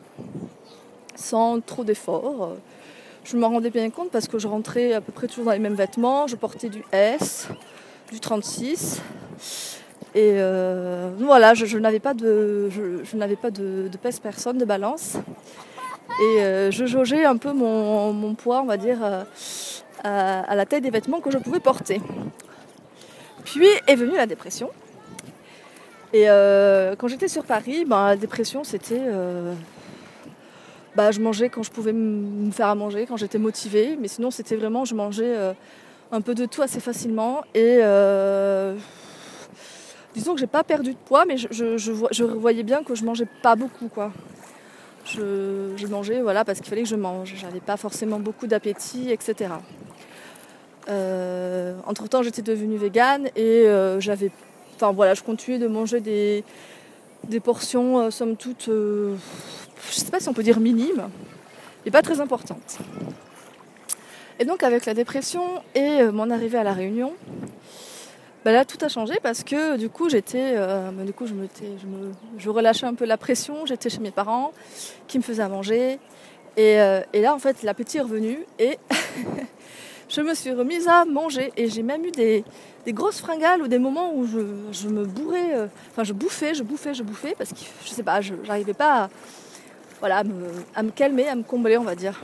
sans 1.15 1.61
trop 1.61 1.85
d'efforts. 1.85 2.57
Je 3.25 3.37
me 3.37 3.45
rendais 3.45 3.71
bien 3.71 3.91
compte 3.91 4.11
parce 4.11 4.29
que 4.29 4.39
je 4.39 4.49
rentrais 4.49 4.95
à 4.95 5.01
peu 5.01 5.13
près 5.13 5.27
toujours 5.27 5.45
dans 5.45 5.53
les 5.53 5.59
mêmes 5.59 5.75
vêtements. 5.75 6.27
Je 6.27 6.37
portais 6.37 6.69
du 6.69 6.83
S, 6.93 7.49
du 8.11 8.19
36. 8.19 9.01
Et 10.15 10.33
euh, 10.37 11.11
voilà, 11.19 11.55
je, 11.55 11.79
n'avais 11.79 12.01
pas 12.01 12.15
de, 12.15 12.69
je, 12.71 13.17
n'avais 13.17 13.37
pas 13.37 13.51
de, 13.51 13.89
pèse 14.03 14.19
personne, 14.19 14.59
de 14.59 14.65
balance. 14.65 15.17
Et 16.23 16.43
euh, 16.43 16.71
je 16.71 16.87
jaugeais 16.87 17.25
un 17.25 17.37
peu 17.37 17.53
mon, 17.53 18.35
poids, 18.35 18.63
on 18.63 18.67
va 18.67 18.77
dire, 18.77 18.99
euh, 19.03 19.23
à, 20.03 20.55
la 20.55 20.67
taille 20.67 20.81
des 20.81 20.91
vêtements 20.91 21.21
que 21.21 21.31
je 21.31 21.39
pouvais 21.39 21.61
porter. 21.61 22.01
Puis 23.45 23.67
est 23.87 23.95
venue 23.95 24.17
la 24.17 24.27
dépression. 24.27 24.71
Et 26.13 26.27
quand 26.99 27.09
j'étais 27.09 27.29
sur 27.29 27.45
Paris, 27.45 27.85
ben, 27.85 28.09
la 28.09 28.17
dépression, 28.17 28.65
c'était... 28.65 29.01
Bah, 30.97 31.13
je 31.13 31.21
mangeais 31.21 31.49
quand 31.49 31.63
je 31.63 31.71
pouvais 31.71 31.93
me 31.93 32.51
faire 32.51 32.67
à 32.67 32.75
manger, 32.75 33.07
quand 33.07 33.17
j'étais 33.17 33.39
motivée. 33.39 33.97
Mais 34.01 34.09
sinon, 34.09 34.31
c'était 34.31 34.57
vraiment, 34.57 34.85
je 34.85 34.95
mangeais 34.95 35.37
un 36.13 36.21
peu 36.21 36.35
de 36.35 36.47
tout 36.47 36.63
assez 36.63 36.81
facilement. 36.81 37.43
Et 37.55 37.81
disons 40.15 40.35
que 40.35 40.41
j'ai 40.41 40.47
pas 40.47 40.65
perdu 40.65 40.93
de 40.93 40.99
poids, 40.99 41.25
mais 41.25 41.37
je, 41.37 42.23
voyais 42.23 42.63
bien 42.63 42.83
que 42.83 42.95
je 42.95 43.05
mangeais 43.05 43.29
pas 43.43 43.57
beaucoup, 43.57 43.89
quoi. 43.89 44.13
Je, 45.05 45.87
mangeais, 45.87 46.21
voilà, 46.21 46.45
parce 46.45 46.61
qu'il 46.61 46.69
fallait 46.69 46.83
que 46.83 46.89
je 46.89 46.97
mange. 46.97 47.35
J'avais 47.37 47.61
pas 47.61 47.77
forcément 47.77 48.21
beaucoup 48.21 48.47
d'appétit, 48.47 49.11
etc. 49.11 49.51
Euh, 50.89 51.75
entre 51.87 52.09
temps, 52.09 52.23
j'étais 52.23 52.43
devenue 52.43 52.77
végane 52.77 53.29
et 53.37 53.67
euh, 53.67 54.01
j'avais, 54.01 54.31
enfin 54.77 54.93
voilà, 54.93 55.15
je 55.15 55.23
continuais 55.23 55.59
de 55.59 55.69
manger 55.69 56.01
des, 56.01 56.45
des 57.29 57.41
portions, 57.41 58.01
euh, 58.01 58.11
somme 58.11 58.37
toute, 58.37 58.67
je 58.67 59.15
sais 59.91 60.11
pas 60.11 60.21
si 60.21 60.29
on 60.29 60.33
peut 60.33 60.43
dire 60.43 60.61
minimes, 60.61 61.09
mais 61.85 61.91
pas 61.91 62.03
très 62.03 62.21
importantes. 62.21 62.79
Et 64.39 64.45
donc, 64.45 64.63
avec 64.63 64.87
la 64.87 64.95
dépression 64.95 65.43
et 65.75 66.03
mon 66.05 66.31
arrivée 66.31 66.57
à 66.57 66.65
la 66.65 66.73
Réunion, 66.73 67.13
bah 68.43 68.53
là, 68.53 68.65
tout 68.65 68.79
a 68.83 68.89
changé 68.89 69.15
parce 69.23 69.45
que 69.45 69.77
du 69.77 69.91
coup, 69.91 70.09
j'étais, 70.09 70.57
bah, 70.57 71.05
du 71.05 71.13
coup, 71.13 71.27
je, 71.27 71.35
me, 71.35 71.47
je, 72.39 72.49
relâchais 72.49 72.87
un 72.87 72.95
peu 72.95 73.05
la 73.05 73.19
pression. 73.19 73.67
J'étais 73.67 73.91
chez 73.91 73.99
mes 73.99 74.11
parents 74.11 74.53
qui 75.09 75.19
me 75.19 75.23
faisaient 75.23 75.43
à 75.43 75.51
manger. 75.51 75.99
Et, 76.57 76.79
et 77.13 77.21
là, 77.21 77.35
en 77.35 77.39
fait, 77.39 77.63
l'appétit 77.63 77.99
est 77.99 78.01
revenu 78.01 78.39
et 78.59 78.79
je 80.11 80.21
me 80.21 80.35
suis 80.35 80.53
remise 80.53 80.89
à 80.89 81.05
manger. 81.07 81.53
Et 81.57 81.69
j'ai 81.69 81.83
même 81.83 82.05
eu 82.05 82.11
des, 82.11 82.45
grosses 82.89 83.21
fringales 83.21 83.63
ou 83.63 83.69
des 83.69 83.79
moments 83.79 84.13
où 84.15 84.27
je, 84.27 84.89
me 84.89 85.05
bourrais, 85.05 85.55
euh, 85.55 85.67
enfin, 85.91 86.05
je 86.05 86.13
bouffais, 86.13 86.55
je 86.55 86.63
bouffais, 86.63 86.93
je 86.93 87.03
bouffais 87.03 87.35
parce 87.39 87.51
que 87.51 87.61
je 87.85 87.89
sais 87.89 88.03
pas, 88.03 88.21
je 88.21 88.35
n'arrivais 88.35 88.75
pas 88.75 89.05
à, 89.05 89.11
voilà, 90.01 90.19
à 90.19 90.25
me, 90.25 90.49
à 90.75 90.83
me 90.83 90.91
calmer, 90.91 91.29
à 91.29 91.37
me 91.37 91.43
combler, 91.45 91.79
on 91.79 91.85
va 91.85 91.95
dire. 91.95 92.21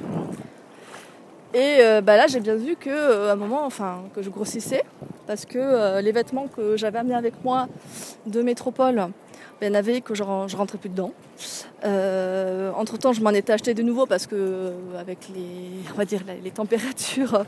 Et 1.54 1.76
euh, 1.80 2.00
bah 2.00 2.16
là, 2.16 2.26
j'ai 2.26 2.40
bien 2.40 2.56
vu 2.56 2.76
que 2.76 2.90
euh, 2.90 3.32
un 3.32 3.36
moment, 3.36 3.64
enfin, 3.64 4.02
que 4.14 4.20
je 4.20 4.28
grossissais, 4.28 4.82
parce 5.26 5.46
que 5.46 5.58
euh, 5.58 6.00
les 6.00 6.12
vêtements 6.12 6.48
que 6.48 6.76
j'avais 6.76 6.98
amenés 6.98 7.14
avec 7.14 7.32
moi 7.44 7.68
de 8.26 8.42
métropole, 8.42 9.06
ben, 9.60 9.72
en 9.72 9.78
avait 9.78 10.00
que 10.00 10.14
je, 10.14 10.22
rentrais 10.22 10.78
plus 10.78 10.88
dedans. 10.88 11.12
entre 11.82 12.98
temps, 12.98 13.12
je 13.12 13.22
m'en 13.22 13.30
étais 13.30 13.52
acheté 13.52 13.74
de 13.74 13.82
nouveau 13.82 14.06
parce 14.06 14.26
que 14.26 14.72
avec 14.98 15.28
les, 15.34 15.70
on 15.94 15.96
va 15.96 16.04
dire, 16.04 16.22
les 16.42 16.50
températures 16.50 17.44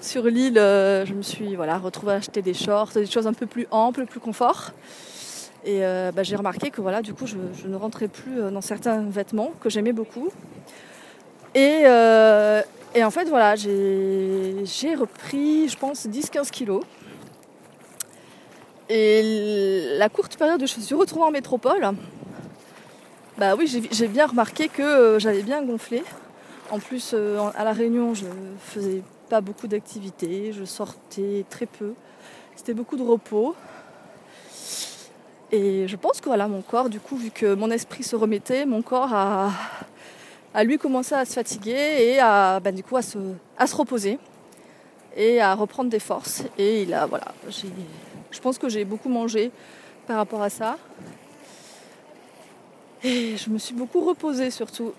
sur 0.00 0.24
l'île, 0.24 0.56
je 0.56 1.12
me 1.12 1.22
suis 1.22 1.56
voilà 1.56 1.78
retrouvée 1.78 2.12
à 2.12 2.16
acheter 2.16 2.42
des 2.42 2.54
shorts, 2.54 2.90
des 2.94 3.06
choses 3.06 3.26
un 3.26 3.32
peu 3.32 3.46
plus 3.46 3.66
amples, 3.70 4.06
plus 4.06 4.20
confort. 4.20 4.72
Et 5.64 5.80
bah, 5.80 6.22
j'ai 6.22 6.36
remarqué 6.36 6.70
que 6.70 6.80
voilà, 6.80 7.02
du 7.02 7.12
coup, 7.12 7.26
je, 7.26 7.36
je, 7.60 7.66
ne 7.66 7.76
rentrais 7.76 8.08
plus 8.08 8.36
dans 8.52 8.60
certains 8.60 9.02
vêtements 9.02 9.52
que 9.60 9.68
j'aimais 9.68 9.92
beaucoup. 9.92 10.28
Et, 11.54 11.84
et 12.96 13.04
en 13.04 13.10
fait, 13.10 13.28
voilà, 13.28 13.56
j'ai 13.56 14.94
repris, 14.94 15.68
je 15.68 15.76
pense, 15.76 16.06
10-15 16.06 16.50
kilos. 16.50 16.82
Et 18.88 19.96
la 19.98 20.08
courte 20.08 20.36
période 20.36 20.62
où 20.62 20.66
je 20.66 20.80
suis 20.80 20.94
retrouvée 20.94 21.24
en 21.24 21.30
métropole, 21.30 21.90
bah 23.36 23.54
oui, 23.56 23.66
j'ai 23.90 24.08
bien 24.08 24.26
remarqué 24.26 24.68
que 24.68 24.82
euh, 24.82 25.18
j'avais 25.18 25.42
bien 25.42 25.62
gonflé. 25.62 26.04
En 26.70 26.78
plus, 26.78 27.12
euh, 27.12 27.50
à 27.56 27.64
La 27.64 27.72
Réunion, 27.72 28.14
je 28.14 28.26
faisais 28.60 29.02
pas 29.28 29.40
beaucoup 29.40 29.66
d'activités, 29.66 30.52
je 30.52 30.64
sortais 30.64 31.44
très 31.50 31.66
peu. 31.66 31.94
C'était 32.54 32.74
beaucoup 32.74 32.96
de 32.96 33.02
repos. 33.02 33.54
Et 35.50 35.86
je 35.88 35.96
pense 35.96 36.20
que 36.20 36.26
voilà, 36.26 36.46
mon 36.48 36.62
corps, 36.62 36.88
du 36.88 37.00
coup, 37.00 37.16
vu 37.16 37.30
que 37.30 37.54
mon 37.54 37.70
esprit 37.70 38.04
se 38.04 38.16
remettait, 38.16 38.66
mon 38.66 38.82
corps 38.82 39.12
a, 39.12 39.50
lui 40.64 40.78
commencer 40.78 41.14
à 41.14 41.24
se 41.24 41.34
fatiguer 41.34 41.96
et 41.98 42.18
à, 42.20 42.60
bah, 42.60 42.72
du 42.72 42.82
coup, 42.82 42.96
à 42.96 43.02
se, 43.02 43.18
à 43.58 43.66
se 43.66 43.76
reposer 43.76 44.18
et 45.16 45.40
à 45.40 45.54
reprendre 45.54 45.90
des 45.90 45.98
forces. 45.98 46.44
Et 46.56 46.82
il 46.82 46.94
a, 46.94 47.06
voilà, 47.06 47.26
je 48.36 48.40
pense 48.40 48.58
que 48.58 48.68
j'ai 48.68 48.84
beaucoup 48.84 49.08
mangé 49.08 49.50
par 50.06 50.18
rapport 50.18 50.42
à 50.42 50.50
ça. 50.50 50.76
Et 53.02 53.36
je 53.36 53.50
me 53.50 53.58
suis 53.58 53.74
beaucoup 53.74 54.00
reposée 54.00 54.50
surtout. 54.50 54.92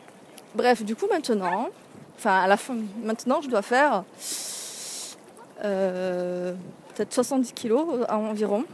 Bref, 0.56 0.84
du 0.84 0.96
coup 0.96 1.06
maintenant, 1.10 1.70
enfin 2.17 2.41
à 2.41 2.48
la 2.48 2.58
fin, 2.58 2.75
maintenant 3.03 3.41
je 3.41 3.50
dois 3.50 3.62
faire 3.62 4.03
euh, 5.63 6.53
peut-être 6.96 7.13
70 7.13 7.53
kilos 7.53 7.86
environ. 8.10 8.65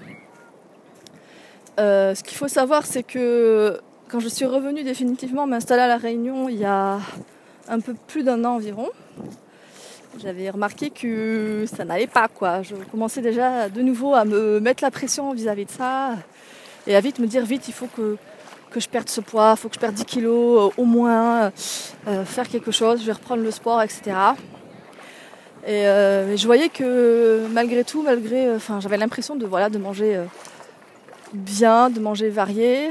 Euh, 1.79 2.15
ce 2.15 2.23
qu'il 2.23 2.37
faut 2.37 2.47
savoir, 2.47 2.85
c'est 2.85 3.03
que 3.03 3.81
quand 4.07 4.19
je 4.19 4.29
suis 4.29 4.45
revenue 4.45 4.83
définitivement 4.83 5.45
m'installer 5.47 5.81
à 5.81 5.87
La 5.87 5.97
Réunion 5.97 6.47
il 6.47 6.57
y 6.57 6.65
a 6.65 6.99
un 7.67 7.79
peu 7.79 7.95
plus 8.07 8.23
d'un 8.23 8.45
an 8.45 8.55
environ, 8.55 8.89
j'avais 10.21 10.49
remarqué 10.49 10.89
que 10.89 11.65
ça 11.65 11.85
n'allait 11.85 12.07
pas 12.07 12.27
quoi. 12.27 12.61
Je 12.61 12.75
commençais 12.91 13.21
déjà 13.21 13.69
de 13.69 13.81
nouveau 13.81 14.13
à 14.13 14.25
me 14.25 14.59
mettre 14.59 14.83
la 14.83 14.91
pression 14.91 15.33
vis-à-vis 15.33 15.65
de 15.65 15.71
ça 15.71 16.15
et 16.87 16.95
à 16.95 16.99
vite 16.99 17.19
me 17.19 17.27
dire 17.27 17.45
vite 17.45 17.67
il 17.67 17.73
faut 17.73 17.87
que, 17.87 18.17
que 18.71 18.79
je 18.79 18.87
perde 18.89 19.09
ce 19.09 19.21
poids, 19.21 19.55
il 19.57 19.59
faut 19.59 19.69
que 19.69 19.75
je 19.75 19.79
perde 19.79 19.95
10 19.95 20.05
kilos 20.05 20.71
euh, 20.71 20.81
au 20.81 20.85
moins, 20.85 21.51
euh, 22.07 22.25
faire 22.25 22.47
quelque 22.47 22.71
chose, 22.71 23.01
je 23.01 23.05
vais 23.05 23.13
reprendre 23.13 23.43
le 23.43 23.51
sport, 23.51 23.81
etc. 23.81 24.01
Et 25.65 25.87
euh, 25.87 26.35
je 26.35 26.45
voyais 26.45 26.69
que 26.69 27.47
malgré 27.51 27.83
tout, 27.83 28.03
malgré, 28.03 28.53
enfin 28.53 28.79
j'avais 28.79 28.97
l'impression 28.97 29.35
de 29.35 29.45
voilà 29.45 29.69
de 29.69 29.77
manger 29.77 30.21
bien, 31.33 31.89
de 31.89 31.99
manger 31.99 32.29
varié, 32.29 32.89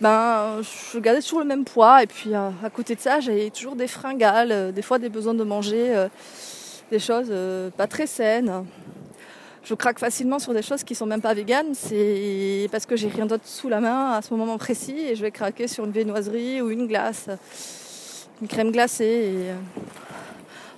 ben, 0.00 0.60
je 0.92 0.98
gardais 0.98 1.22
toujours 1.22 1.40
le 1.40 1.46
même 1.46 1.64
poids. 1.64 2.02
Et 2.02 2.06
puis 2.06 2.34
à 2.34 2.52
côté 2.74 2.94
de 2.94 3.00
ça, 3.00 3.20
j'avais 3.20 3.50
toujours 3.50 3.76
des 3.76 3.86
fringales, 3.86 4.72
des 4.72 4.82
fois 4.82 4.98
des 4.98 5.08
besoins 5.08 5.34
de 5.34 5.44
manger 5.44 6.08
des 6.90 6.98
choses 6.98 7.32
pas 7.76 7.86
très 7.86 8.06
saines. 8.06 8.64
Je 9.64 9.74
craque 9.74 9.98
facilement 9.98 10.38
sur 10.38 10.52
des 10.52 10.60
choses 10.60 10.84
qui 10.84 10.94
sont 10.94 11.06
même 11.06 11.22
pas 11.22 11.32
véganes, 11.32 11.72
c'est 11.72 12.68
parce 12.70 12.84
que 12.84 12.96
j'ai 12.96 13.08
rien 13.08 13.24
d'autre 13.24 13.46
sous 13.46 13.70
la 13.70 13.80
main 13.80 14.12
à 14.12 14.20
ce 14.20 14.34
moment 14.34 14.58
précis 14.58 14.98
et 14.98 15.16
je 15.16 15.22
vais 15.22 15.30
craquer 15.30 15.68
sur 15.68 15.86
une 15.86 15.90
viennoiserie 15.90 16.60
ou 16.60 16.68
une 16.70 16.86
glace, 16.86 17.30
une 18.42 18.48
crème 18.48 18.72
glacée. 18.72 19.54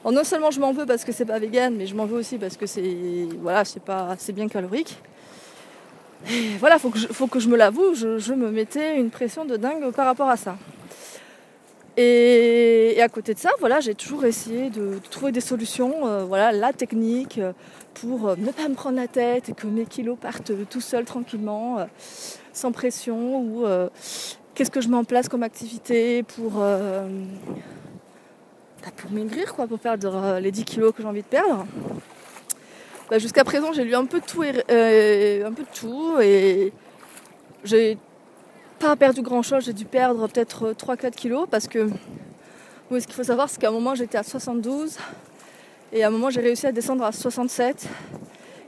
Et... 0.05 0.13
non 0.13 0.23
seulement 0.23 0.53
je 0.53 0.61
m'en 0.61 0.73
veux 0.73 0.87
parce 0.87 1.05
que 1.05 1.11
c'est 1.11 1.25
pas 1.25 1.41
vegan, 1.41 1.75
mais 1.77 1.89
je 1.89 1.97
m'en 1.97 2.07
veux 2.07 2.19
aussi 2.19 2.39
parce 2.39 2.57
que 2.57 2.67
c'est 2.67 3.27
voilà, 3.41 3.65
c'est 3.65 3.83
pas 3.83 4.15
c'est 4.19 4.33
bien 4.33 4.47
calorique. 4.47 4.97
Voilà, 6.59 6.79
faut 6.79 6.91
que 6.91 6.99
je, 6.99 7.07
faut 7.07 7.27
que 7.27 7.39
je 7.39 7.49
me 7.49 7.57
l'avoue, 7.57 7.95
je, 7.95 8.33
me 8.33 8.51
mettais 8.51 8.99
une 8.99 9.11
pression 9.11 9.45
de 9.45 9.57
dingue 9.57 9.91
par 9.93 10.07
rapport 10.07 10.29
à 10.29 10.37
ça. 10.37 10.57
Et, 11.97 12.99
à 13.01 13.09
côté 13.09 13.33
de 13.33 13.39
ça, 13.39 13.51
voilà, 13.61 13.81
j'ai 13.81 13.95
toujours 13.95 14.25
essayé 14.25 14.69
de, 14.71 14.99
trouver 15.11 15.33
des 15.33 15.41
solutions, 15.41 16.07
euh, 16.07 16.25
voilà, 16.25 16.53
la 16.53 16.73
technique 16.73 17.39
euh, 17.39 17.53
pour 17.95 18.29
euh, 18.29 18.37
ne 18.37 18.51
pas 18.51 18.69
me 18.69 18.75
prendre 18.75 18.97
la 18.97 19.09
tête 19.09 19.49
et 19.49 19.55
que 19.55 19.67
mes 19.67 19.87
kilos 19.87 20.19
partent 20.21 20.53
tout 20.69 20.83
seuls 20.83 21.07
tranquillement, 21.07 21.87
sans 22.53 22.73
pression, 22.73 23.41
ou 23.41 23.65
qu'est-ce 24.55 24.71
que 24.71 24.81
je 24.81 24.89
mets 24.89 24.97
en 24.97 25.05
place 25.05 25.29
comme 25.29 25.43
activité 25.43 26.23
pour, 26.23 26.53
bah, 26.53 27.07
pour 28.97 29.11
maigrir, 29.11 29.55
quoi, 29.55 29.67
pour 29.67 29.79
perdre 29.79 30.39
les 30.41 30.51
10 30.51 30.65
kilos 30.65 30.93
que 30.95 31.03
j'ai 31.03 31.09
envie 31.09 31.23
de 31.23 31.27
perdre. 31.27 31.67
Bah, 33.11 33.19
jusqu'à 33.19 33.45
présent, 33.45 33.73
j'ai 33.73 33.85
lu 33.85 33.95
un 33.95 34.05
peu 34.05 34.21
de 34.21 34.27
tout, 34.27 34.43
et, 34.43 35.43
un 35.45 35.53
peu 35.53 35.63
de 35.63 35.69
tout, 35.73 36.19
et 36.21 36.73
j'ai 37.63 37.99
pas 38.81 38.97
perdu 38.97 39.23
grand 39.23 39.43
chose, 39.43 39.65
j'ai 39.65 39.73
dû 39.73 39.85
perdre 39.85 40.27
peut-être 40.29 40.73
3-4 40.73 41.13
kilos 41.13 41.47
parce 41.51 41.69
que 41.69 41.89
ce 42.91 43.07
qu'il 43.07 43.15
faut 43.15 43.23
savoir, 43.23 43.49
c'est 43.49 43.61
qu'à 43.61 43.69
un 43.69 43.73
moment 43.73 43.95
j'étais 43.95 44.19
à 44.19 44.23
72 44.23 44.99
et 45.93 46.05
à 46.05 46.09
un 46.09 46.11
moment 46.11 46.31
j'ai 46.31 46.41
réussi 46.41 46.67
à 46.67 46.73
descendre 46.73 47.05
à 47.05 47.13
67 47.13 47.89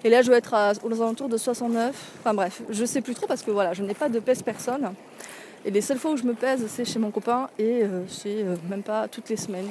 et 0.04 0.08
là 0.08 0.22
je 0.22 0.30
vais 0.30 0.38
être 0.38 0.54
aux 0.82 1.02
alentours 1.02 1.28
de 1.28 1.36
69. 1.36 1.94
Enfin 2.20 2.32
bref, 2.32 2.62
je 2.70 2.84
sais 2.84 3.00
plus 3.00 3.14
trop 3.14 3.26
parce 3.26 3.42
que 3.42 3.50
voilà, 3.50 3.74
je 3.74 3.82
n'ai 3.82 3.94
pas 3.94 4.08
de 4.08 4.18
pèse 4.18 4.42
personne. 4.42 4.94
Et 5.64 5.70
les 5.70 5.80
seules 5.80 5.98
fois 5.98 6.12
où 6.12 6.16
je 6.16 6.24
me 6.24 6.34
pèse, 6.34 6.64
c'est 6.68 6.84
chez 6.84 6.98
mon 6.98 7.10
copain 7.10 7.48
et 7.58 7.82
euh, 7.82 8.02
c'est 8.08 8.42
euh, 8.42 8.54
même 8.70 8.82
pas 8.82 9.08
toutes 9.08 9.28
les 9.28 9.36
semaines. 9.36 9.68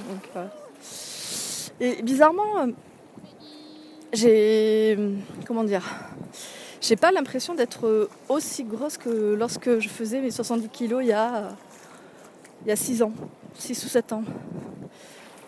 Et 1.80 2.02
bizarrement, 2.02 2.60
euh, 2.60 2.68
j'ai. 4.14 4.98
Comment 5.46 5.64
dire 5.64 5.84
j'ai 6.80 6.96
pas 6.96 7.12
l'impression 7.12 7.56
d'être 7.56 8.08
aussi 8.30 8.64
grosse 8.64 8.98
que 8.98 9.34
lorsque 9.34 9.80
je 9.80 9.90
faisais 9.90 10.22
mes 10.22 10.30
70 10.30 10.70
kilos 10.70 11.02
il 11.02 11.08
y 11.08 11.12
a, 11.12 11.50
il 12.64 12.70
y 12.70 12.72
a 12.72 12.76
6 12.76 13.02
ans, 13.02 13.14
6 13.56 13.84
ou 13.84 13.88
7 13.88 14.14
ans. 14.14 14.24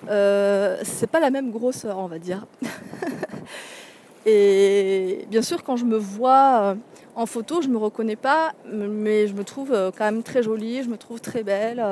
Euh, 0.09 0.77
c'est 0.83 1.07
pas 1.07 1.19
la 1.19 1.29
même 1.29 1.51
grosseur, 1.51 1.97
on 1.97 2.07
va 2.07 2.19
dire. 2.19 2.45
Et 4.25 5.25
bien 5.29 5.41
sûr, 5.41 5.63
quand 5.63 5.77
je 5.77 5.85
me 5.85 5.97
vois 5.97 6.61
euh, 6.61 6.75
en 7.15 7.25
photo, 7.25 7.61
je 7.61 7.67
me 7.67 7.77
reconnais 7.77 8.15
pas, 8.15 8.53
mais 8.65 9.27
je 9.27 9.33
me 9.33 9.43
trouve 9.43 9.71
euh, 9.71 9.91
quand 9.95 10.05
même 10.05 10.23
très 10.23 10.43
jolie, 10.43 10.83
je 10.83 10.89
me 10.89 10.97
trouve 10.97 11.21
très 11.21 11.43
belle. 11.43 11.83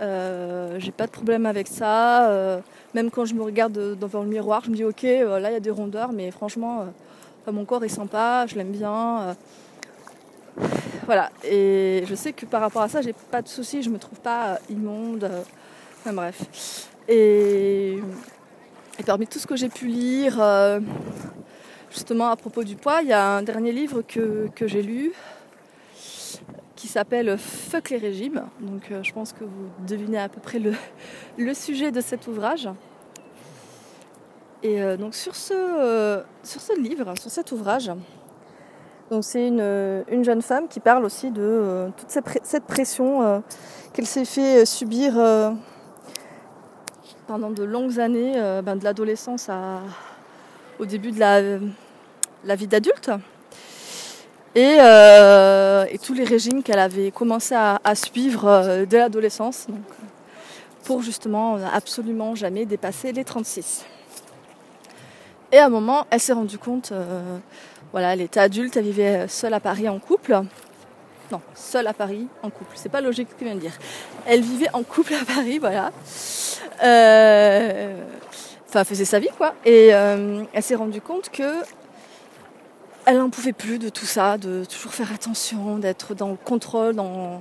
J'ai 0.00 0.92
pas 0.92 1.06
de 1.06 1.10
problème 1.10 1.46
avec 1.46 1.68
ça. 1.68 2.60
Même 2.94 3.10
quand 3.10 3.24
je 3.24 3.34
me 3.34 3.42
regarde 3.42 3.98
devant 3.98 4.22
le 4.22 4.28
miroir, 4.28 4.62
je 4.64 4.70
me 4.70 4.76
dis 4.76 4.84
ok, 4.84 5.02
là 5.02 5.50
il 5.50 5.52
y 5.52 5.56
a 5.56 5.60
des 5.60 5.70
rondeurs, 5.70 6.12
mais 6.12 6.30
franchement, 6.30 6.86
mon 7.52 7.64
corps 7.64 7.84
est 7.84 7.88
sympa, 7.88 8.46
je 8.46 8.56
l'aime 8.56 8.72
bien. 8.72 9.20
Euh. 9.20 9.34
Voilà, 11.06 11.30
et 11.44 12.04
je 12.06 12.14
sais 12.14 12.32
que 12.32 12.44
par 12.44 12.60
rapport 12.60 12.82
à 12.82 12.88
ça, 12.88 13.00
j'ai 13.00 13.14
pas 13.30 13.42
de 13.42 13.48
soucis, 13.48 13.82
je 13.82 13.90
me 13.90 13.98
trouve 13.98 14.20
pas 14.20 14.48
euh, 14.48 14.56
immonde. 14.70 15.24
Euh. 15.24 15.42
Enfin 16.00 16.12
bref. 16.12 16.88
Et, 17.08 17.98
parmi 19.06 19.26
tout 19.26 19.38
ce 19.38 19.46
que 19.46 19.56
j'ai 19.56 19.68
pu 19.68 19.86
lire, 19.86 20.42
justement 21.90 22.28
à 22.28 22.36
propos 22.36 22.62
du 22.62 22.76
poids, 22.76 23.00
il 23.02 23.08
y 23.08 23.12
a 23.12 23.36
un 23.36 23.42
dernier 23.42 23.72
livre 23.72 24.02
que, 24.02 24.50
j'ai 24.66 24.82
lu 24.82 25.12
qui 26.78 26.86
s'appelle 26.88 27.36
Fuck 27.36 27.90
les 27.90 27.98
régimes. 27.98 28.44
Donc 28.60 28.92
je 29.02 29.12
pense 29.12 29.32
que 29.32 29.44
vous 29.44 29.68
devinez 29.86 30.18
à 30.18 30.28
peu 30.28 30.40
près 30.40 30.60
le 31.38 31.54
sujet 31.54 31.90
de 31.90 32.00
cet 32.00 32.26
ouvrage. 32.28 32.68
Et 34.62 34.82
euh, 34.82 34.96
donc 34.96 35.14
sur 35.14 35.34
ce, 35.34 35.54
euh, 35.54 36.22
sur 36.42 36.60
ce 36.60 36.78
livre, 36.80 37.14
sur 37.18 37.30
cet 37.30 37.52
ouvrage, 37.52 37.90
c'est 39.22 39.46
une, 39.46 40.04
une, 40.10 40.22
jeune 40.22 40.42
femme 40.42 40.68
qui 40.68 40.80
parle 40.80 41.04
aussi 41.04 41.30
de 41.30 41.40
euh, 41.40 41.88
toute 41.96 42.10
cette, 42.10 42.64
pression 42.64 43.42
qu'elle 43.92 44.06
s'est 44.06 44.26
fait 44.26 44.66
subir 44.66 45.14
pendant 47.26 47.50
de 47.50 47.62
longues 47.62 48.00
années, 48.00 48.34
ben, 48.62 48.76
de 48.76 48.84
l'adolescence 48.84 49.48
au 50.78 50.84
début 50.84 51.12
de 51.12 51.20
la 51.20 52.54
vie 52.54 52.66
d'adulte. 52.66 53.10
Et, 54.58 55.94
et, 55.94 55.98
tous 55.98 56.14
les 56.14 56.24
régimes 56.24 56.62
qu'elle 56.62 56.78
avait 56.78 57.10
commencé 57.10 57.54
à, 57.54 57.94
suivre 57.94 58.84
dès 58.88 58.98
l'adolescence, 58.98 59.66
pour 60.84 61.02
justement 61.02 61.58
absolument 61.72 62.34
jamais 62.34 62.64
dépasser 62.64 63.12
les 63.12 63.24
36. 63.24 63.84
Et 65.50 65.58
à 65.58 65.66
un 65.66 65.68
moment, 65.70 66.06
elle 66.10 66.20
s'est 66.20 66.34
rendue 66.34 66.58
compte, 66.58 66.92
euh, 66.92 67.38
voilà, 67.92 68.12
elle 68.12 68.20
était 68.20 68.40
adulte, 68.40 68.76
elle 68.76 68.84
vivait 68.84 69.28
seule 69.28 69.54
à 69.54 69.60
Paris 69.60 69.88
en 69.88 69.98
couple. 69.98 70.38
Non, 71.32 71.40
seule 71.54 71.86
à 71.86 71.94
Paris 71.94 72.26
en 72.42 72.50
couple. 72.50 72.72
C'est 72.74 72.90
pas 72.90 73.00
logique 73.00 73.28
ce 73.30 73.34
que 73.34 73.40
je 73.40 73.44
viens 73.46 73.54
de 73.54 73.60
dire. 73.60 73.76
Elle 74.26 74.42
vivait 74.42 74.68
en 74.74 74.82
couple 74.82 75.14
à 75.14 75.24
Paris, 75.24 75.58
voilà. 75.58 75.90
Euh, 76.84 77.94
enfin, 78.68 78.84
faisait 78.84 79.06
sa 79.06 79.18
vie, 79.18 79.30
quoi. 79.36 79.54
Et 79.64 79.94
euh, 79.94 80.42
elle 80.52 80.62
s'est 80.62 80.74
rendue 80.74 81.00
compte 81.00 81.30
que 81.30 81.62
elle 83.08 83.16
n'en 83.16 83.30
pouvait 83.30 83.54
plus 83.54 83.78
de 83.78 83.88
tout 83.88 84.04
ça, 84.04 84.36
de 84.36 84.66
toujours 84.66 84.92
faire 84.92 85.14
attention, 85.14 85.78
d'être 85.78 86.14
dans 86.14 86.28
le 86.28 86.36
contrôle, 86.36 86.94
dans 86.94 87.40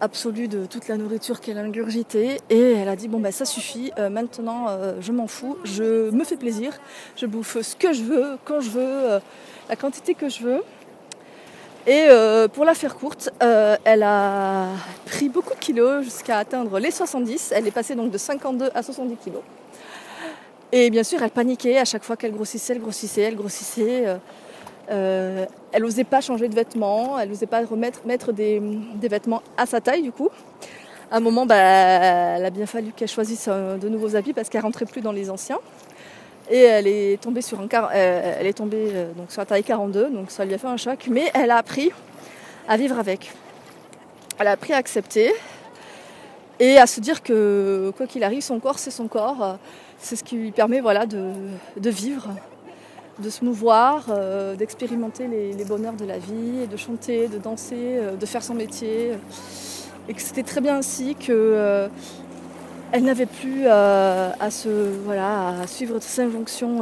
absolue 0.00 0.48
de 0.48 0.66
toute 0.66 0.88
la 0.88 0.96
nourriture 0.96 1.40
qu'elle 1.40 1.58
a 1.58 1.60
ingurgitée 1.60 2.38
et 2.50 2.72
elle 2.72 2.88
a 2.88 2.96
dit 2.96 3.06
bon 3.06 3.20
ben 3.20 3.30
ça 3.30 3.44
suffit, 3.44 3.92
euh, 4.00 4.10
maintenant 4.10 4.66
euh, 4.68 4.94
je 5.00 5.12
m'en 5.12 5.28
fous, 5.28 5.56
je 5.62 6.10
me 6.10 6.24
fais 6.24 6.36
plaisir, 6.36 6.72
je 7.14 7.26
bouffe 7.26 7.62
ce 7.62 7.76
que 7.76 7.92
je 7.92 8.02
veux, 8.02 8.36
quand 8.44 8.60
je 8.60 8.70
veux, 8.70 8.80
euh, 8.82 9.20
la 9.68 9.76
quantité 9.76 10.14
que 10.14 10.28
je 10.28 10.42
veux. 10.42 10.64
Et 11.86 12.08
pour 12.54 12.64
la 12.64 12.72
faire 12.72 12.96
courte, 12.96 13.28
elle 13.40 14.02
a 14.02 14.68
pris 15.04 15.28
beaucoup 15.28 15.52
de 15.52 15.58
kilos 15.58 16.02
jusqu'à 16.02 16.38
atteindre 16.38 16.78
les 16.78 16.90
70. 16.90 17.52
Elle 17.54 17.66
est 17.66 17.70
passée 17.70 17.94
donc 17.94 18.10
de 18.10 18.16
52 18.16 18.70
à 18.74 18.82
70 18.82 19.16
kilos. 19.16 19.42
Et 20.72 20.88
bien 20.88 21.04
sûr, 21.04 21.22
elle 21.22 21.30
paniquait 21.30 21.76
à 21.76 21.84
chaque 21.84 22.02
fois 22.02 22.16
qu'elle 22.16 22.32
grossissait, 22.32 22.72
elle 22.72 22.80
grossissait, 22.80 23.20
elle 23.20 23.36
grossissait. 23.36 24.16
Euh, 24.90 25.46
elle 25.72 25.82
n'osait 25.82 26.04
pas 26.04 26.20
changer 26.20 26.48
de 26.48 26.54
vêtements, 26.54 27.18
elle 27.18 27.30
n'osait 27.30 27.46
pas 27.46 27.64
remettre 27.64 28.00
mettre 28.06 28.32
des, 28.32 28.60
vêtements 29.02 29.42
à 29.56 29.66
sa 29.66 29.80
taille 29.80 30.02
du 30.02 30.12
coup. 30.12 30.28
À 31.10 31.18
un 31.18 31.20
moment, 31.20 31.46
bah, 31.46 31.56
elle 31.56 32.44
a 32.44 32.50
bien 32.50 32.66
fallu 32.66 32.92
qu'elle 32.92 33.08
choisisse 33.08 33.46
euh, 33.48 33.76
de 33.76 33.88
nouveaux 33.88 34.16
habits 34.16 34.32
parce 34.32 34.48
qu'elle 34.48 34.62
rentrait 34.62 34.86
plus 34.86 35.00
dans 35.00 35.12
les 35.12 35.30
anciens. 35.30 35.58
Et 36.50 36.60
elle 36.60 36.86
est 36.86 37.20
tombée 37.22 37.40
sur 37.40 37.60
un 37.60 37.68
euh, 37.72 38.36
elle 38.38 38.46
est 38.46 38.52
tombée 38.52 38.90
donc 39.16 39.30
sur 39.30 39.40
la 39.40 39.46
taille 39.46 39.64
42, 39.64 40.10
donc 40.10 40.30
ça 40.30 40.44
lui 40.44 40.52
a 40.52 40.58
fait 40.58 40.66
un 40.66 40.76
choc. 40.76 41.06
Mais 41.10 41.30
elle 41.32 41.50
a 41.50 41.56
appris 41.56 41.90
à 42.68 42.76
vivre 42.76 42.98
avec. 42.98 43.32
Elle 44.38 44.48
a 44.48 44.52
appris 44.52 44.74
à 44.74 44.76
accepter 44.76 45.32
et 46.60 46.78
à 46.78 46.86
se 46.86 47.00
dire 47.00 47.22
que 47.22 47.92
quoi 47.96 48.06
qu'il 48.06 48.24
arrive, 48.24 48.42
son 48.42 48.60
corps 48.60 48.78
c'est 48.78 48.90
son 48.90 49.08
corps. 49.08 49.58
C'est 49.98 50.16
ce 50.16 50.24
qui 50.24 50.36
lui 50.36 50.50
permet 50.50 50.80
voilà 50.80 51.06
de, 51.06 51.30
de 51.78 51.90
vivre 51.90 52.28
de 53.18 53.30
se 53.30 53.44
mouvoir, 53.44 54.06
euh, 54.08 54.56
d'expérimenter 54.56 55.28
les, 55.28 55.64
bonheurs 55.64 55.94
de 55.94 56.04
la 56.04 56.18
vie, 56.18 56.66
de 56.70 56.76
chanter, 56.76 57.28
de 57.28 57.38
danser, 57.38 57.76
euh, 57.76 58.16
de 58.16 58.26
faire 58.26 58.42
son 58.42 58.54
métier. 58.54 59.12
Et 60.08 60.14
que 60.14 60.20
c'était 60.20 60.42
très 60.42 60.60
bien 60.60 60.76
ainsi 60.78 61.14
qu'elle 61.14 61.34
euh, 61.38 61.88
n'avait 63.00 63.26
plus 63.26 63.66
à, 63.68 64.50
se, 64.50 64.68
voilà, 65.04 65.60
à 65.62 65.66
suivre 65.66 65.98
ces 66.00 66.22
injonctions 66.22 66.80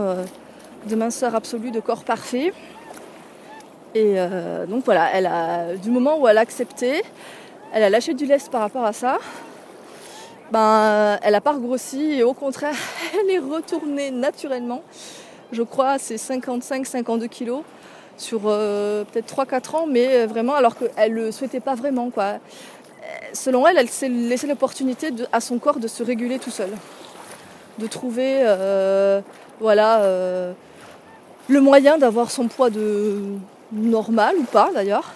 de 0.89 0.97
minceur 0.97 1.35
absolue, 1.35 1.71
de 1.71 1.81
corps 1.81 2.05
parfait. 2.05 2.53
Et 3.95 4.17
donc 4.69 4.85
voilà, 4.85 5.11
elle 5.13 5.27
a, 5.27 5.77
du 5.77 5.91
moment 5.91 6.19
où 6.19 6.27
elle 6.27 6.39
a 6.39 6.41
accepté, 6.41 7.03
elle 7.73 7.85
a 7.85 7.91
lâché 7.91 8.15
du 8.15 8.27
lest 8.27 8.51
par 8.51 8.63
rapport 8.63 8.85
à 8.85 8.93
ça. 8.93 9.19
Ben, 10.51 11.19
elle 11.23 11.33
n'a 11.33 11.41
pas 11.41 11.53
regrossi 11.53 12.15
et 12.15 12.25
au 12.25 12.35
contraire, 12.35 12.75
elle 13.15 13.31
est 13.31 13.39
retournée 13.39 14.11
naturellement 14.11 14.83
je 15.53 15.63
crois, 15.63 15.99
c'est 15.99 16.17
55-52 16.17 17.29
kilos 17.29 17.63
sur 18.17 18.43
euh, 18.47 19.05
peut-être 19.05 19.35
3-4 19.35 19.77
ans, 19.77 19.87
mais 19.87 20.09
euh, 20.09 20.27
vraiment 20.27 20.55
alors 20.55 20.77
qu'elle 20.77 21.15
ne 21.15 21.25
le 21.27 21.33
souhaitait 21.33 21.61
pas 21.61 21.75
vraiment. 21.75 22.11
Quoi. 22.11 22.25
Euh, 22.25 22.39
selon 23.33 23.67
elle, 23.67 23.79
elle 23.79 23.89
s'est 23.89 24.09
laissé 24.09 24.47
l'opportunité 24.47 25.11
à 25.33 25.41
son 25.41 25.59
corps 25.59 25.79
de 25.79 25.89
se 25.89 26.03
réguler 26.03 26.39
tout 26.39 26.51
seul, 26.51 26.71
de 27.79 27.87
trouver 27.87 28.45
voilà, 29.61 30.03
le 31.49 31.61
moyen 31.61 31.99
d'avoir 31.99 32.31
son 32.31 32.49
poids 32.49 32.71
de 32.71 33.21
normal 33.73 34.37
ou 34.39 34.45
pas 34.45 34.71
d'ailleurs, 34.73 35.13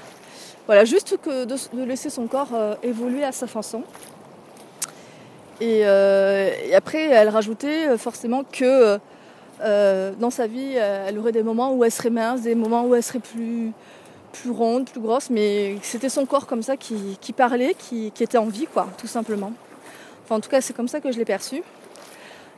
Voilà, 0.67 0.85
juste 0.85 1.17
que 1.23 1.45
de, 1.45 1.85
laisser 1.85 2.11
son 2.11 2.27
corps 2.27 2.49
évoluer 2.83 3.25
à 3.25 3.33
sa 3.33 3.47
façon. 3.47 3.83
Et, 5.61 5.81
et, 5.81 6.75
après, 6.75 7.05
elle 7.09 7.29
rajoutait 7.29 7.97
forcément 7.99 8.45
que 8.45 8.99
dans 9.61 10.31
sa 10.31 10.47
vie, 10.47 10.75
elle 10.75 11.19
aurait 11.19 11.33
des 11.33 11.43
moments 11.43 11.73
où 11.75 11.85
elle 11.85 11.93
serait 11.93 12.11
mince, 12.11 12.43
des 12.43 12.55
moments 12.55 12.85
où 12.85 12.95
elle 12.95 13.03
serait 13.03 13.21
plus, 13.21 13.73
plus 14.37 14.51
ronde, 14.51 14.89
plus 14.89 15.01
grosse, 15.01 15.31
mais 15.31 15.77
c'était 15.83 16.09
son 16.09 16.27
corps 16.27 16.47
comme 16.47 16.63
ça 16.63 16.77
qui, 16.77 17.33
parlait, 17.35 17.75
qui, 17.79 18.07
était 18.07 18.39
en 18.39 18.47
vie, 18.47 18.67
quoi, 18.73 18.89
tout 18.99 19.07
simplement. 19.07 19.53
Enfin, 20.25 20.37
en 20.37 20.41
tout 20.41 20.51
cas, 20.51 20.61
c'est 20.61 20.75
comme 20.75 20.89
ça 20.89 21.01
que 21.01 21.11
je 21.13 21.19
l'ai 21.19 21.25
perçu. 21.25 21.63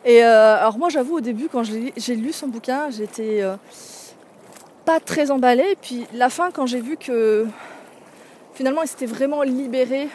Et 0.05 0.25
euh, 0.25 0.57
alors 0.57 0.79
moi, 0.79 0.89
j'avoue, 0.89 1.17
au 1.17 1.21
début, 1.21 1.49
quand 1.49 1.63
j'ai 1.65 2.17
lu 2.17 2.33
son 2.33 2.49
bouquin, 2.49 2.91
j'étais 2.91 3.43
euh, 3.43 3.57
pas 4.85 5.01
très 5.01 5.31
emballée. 5.31 5.73
Et 5.73 5.77
puis 5.77 6.07
la 6.15 6.31
fin, 6.31 6.51
quand 6.51 6.67
j'ai 6.67 6.81
vu 6.81 6.97
que 6.97 7.47
finalement, 8.55 8.83
elle 8.83 8.89
s'était 8.89 9.07
vraiment 9.07 9.43
libérée, 9.43 10.09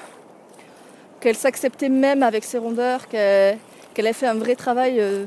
qu'elle 1.20 1.36
s'acceptait 1.36 1.90
même 1.90 2.24
avec 2.24 2.44
ses 2.44 2.58
rondeurs, 2.58 3.08
qu'elle 3.08 3.58
qu 3.94 4.06
a 4.06 4.14
fait 4.14 4.28
un 4.28 4.36
vrai 4.36 4.56
travail 4.56 5.00
euh, 5.00 5.26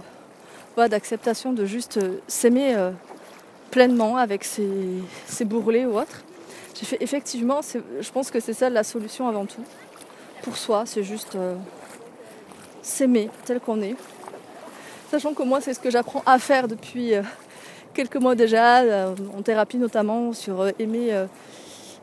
d'acceptation, 0.76 1.52
de 1.52 1.64
juste 1.64 1.98
s'aimer 2.28 2.74
pleinement 3.70 4.16
avec 4.16 4.44
ses, 4.44 4.68
ses 5.26 5.44
bourrelets 5.44 5.86
ou 5.86 5.98
fait 6.84 6.98
effectivement, 7.00 7.60
je 7.62 8.10
pense 8.10 8.30
que 8.30 8.40
c'est 8.40 8.52
ça 8.52 8.68
la 8.68 8.84
solution 8.84 9.28
avant 9.28 9.46
tout. 9.46 9.62
Pour 10.42 10.56
soi, 10.56 10.84
c'est 10.84 11.02
juste 11.02 11.34
euh, 11.34 11.54
s'aimer 12.82 13.30
tel 13.44 13.60
qu'on 13.60 13.80
est. 13.80 13.96
Sachant 15.10 15.32
que 15.32 15.42
moi, 15.42 15.60
c'est 15.60 15.72
ce 15.72 15.80
que 15.80 15.90
j'apprends 15.90 16.22
à 16.26 16.38
faire 16.38 16.68
depuis 16.68 17.14
euh, 17.14 17.22
quelques 17.94 18.16
mois 18.16 18.34
déjà, 18.34 18.80
euh, 18.80 19.14
en 19.36 19.42
thérapie 19.42 19.78
notamment, 19.78 20.32
sur 20.32 20.68
aimer 20.78 21.26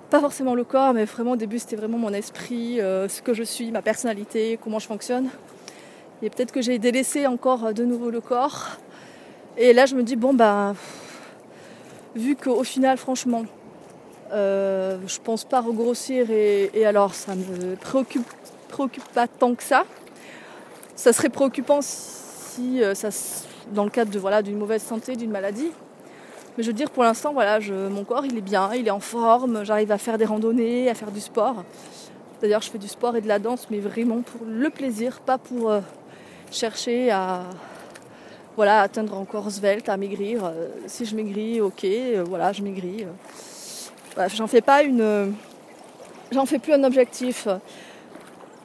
pas 0.10 0.20
forcément 0.20 0.54
le 0.54 0.64
corps, 0.64 0.94
mais 0.94 1.06
vraiment 1.06 1.32
au 1.32 1.36
début 1.36 1.58
c'était 1.58 1.76
vraiment 1.76 1.98
mon 1.98 2.14
esprit, 2.14 2.78
ce 2.78 3.22
que 3.24 3.34
je 3.34 3.42
suis, 3.42 3.72
ma 3.72 3.82
personnalité, 3.82 4.60
comment 4.64 4.78
je 4.78 4.86
fonctionne. 4.86 5.28
Et 6.24 6.30
peut-être 6.30 6.54
que 6.54 6.62
j'ai 6.62 6.80
délaissé 6.80 7.28
encore 7.28 7.74
de 7.74 7.84
nouveau 7.84 8.10
le 8.10 8.22
corps. 8.22 8.78
Et 9.58 9.74
là 9.74 9.86
je 9.86 9.96
me 9.96 10.04
dis 10.04 10.16
bon 10.16 10.34
bah 10.34 10.74
vu 12.16 12.38
qu'au 12.38 12.64
final 12.64 12.98
franchement 12.98 13.44
euh, 14.32 14.98
je 15.06 15.20
pense 15.20 15.44
pas 15.44 15.60
regrossir 15.60 16.32
et, 16.32 16.86
alors 16.86 17.14
ça 17.14 17.36
me 17.36 17.76
préoccupe, 17.76 18.24
pas 19.14 19.28
tant 19.28 19.54
que 19.54 19.64
ça. 19.64 19.84
Ça 20.96 21.12
serait 21.12 21.30
préoccupant 21.30 21.82
si 21.82 22.82
euh, 22.82 22.96
ça, 22.96 23.10
dans 23.74 23.84
le 23.84 23.90
cadre 23.90 24.10
de 24.10 24.18
voilà 24.18 24.42
d'une 24.42 24.58
mauvaise 24.58 24.82
santé, 24.82 25.18
d'une 25.18 25.30
maladie. 25.30 25.72
Mais 26.56 26.64
je 26.64 26.70
veux 26.70 26.74
dire 26.74 26.90
pour 26.90 27.04
l'instant 27.04 27.34
voilà, 27.34 27.60
mon 27.90 28.06
corps 28.06 28.26
il 28.26 28.38
est 28.38 28.42
bien, 28.42 28.74
il 28.74 28.88
est 28.88 28.92
en 28.92 29.02
forme, 29.02 29.66
j'arrive 29.66 29.92
à 29.92 29.98
faire 29.98 30.18
des 30.18 30.26
randonnées, 30.26 30.90
à 30.90 30.94
faire 30.94 31.12
du 31.12 31.20
sport. 31.20 31.66
D'ailleurs 32.42 32.62
je 32.62 32.70
fais 32.72 32.78
du 32.78 32.88
sport 32.88 33.18
et 33.18 33.22
de 33.22 33.28
la 33.28 33.40
danse, 33.40 33.68
mais 33.70 33.80
vraiment 33.80 34.22
pour 34.22 34.48
le 34.48 34.70
plaisir, 34.70 35.20
pas 35.20 35.38
pour 35.38 35.70
euh, 35.70 35.82
chercher 36.54 37.12
à 37.12 37.44
voilà 38.56 38.82
atteindre 38.82 39.18
encore 39.18 39.50
svelte, 39.50 39.89
à 39.89 39.98
maigrir. 39.98 40.52
si 40.88 41.06
je 41.06 41.16
maigris, 41.16 41.60
ok, 41.62 41.86
voilà 42.26 42.54
je 42.54 42.62
maigris 42.62 43.06
j'en 44.36 44.48
fais 44.48 44.62
pas 44.62 44.84
une. 44.84 45.36
J'en 46.32 46.46
fais 46.46 46.60
plus 46.60 46.74
un 46.74 46.84
objectif. 46.84 47.48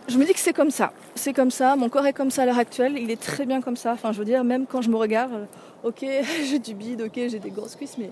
Je 0.09 0.17
me 0.17 0.25
dis 0.25 0.33
que 0.33 0.41
c'est 0.41 0.53
comme 0.53 0.71
ça. 0.71 0.93
C'est 1.15 1.33
comme 1.33 1.51
ça. 1.51 1.77
Mon 1.77 1.89
corps 1.89 2.07
est 2.07 2.13
comme 2.13 2.31
ça 2.31 2.43
à 2.43 2.47
l'heure 2.47 2.59
actuelle. 2.59 2.97
Il 2.99 3.11
est 3.11 3.21
très 3.21 3.45
bien 3.45 3.61
comme 3.61 3.77
ça. 3.77 3.93
Enfin, 3.93 4.13
je 4.13 4.19
veux 4.19 4.25
dire, 4.25 4.43
même 4.45 4.67
quand 4.67 4.81
je 4.81 4.89
me 4.89 4.97
regarde, 4.97 5.47
ok, 5.83 6.05
j'ai 6.45 6.59
du 6.59 6.75
bide, 6.75 7.03
ok, 7.03 7.15
j'ai 7.15 7.39
des 7.39 7.51
grosses 7.51 7.77
cuisses, 7.77 7.99
mais. 7.99 8.11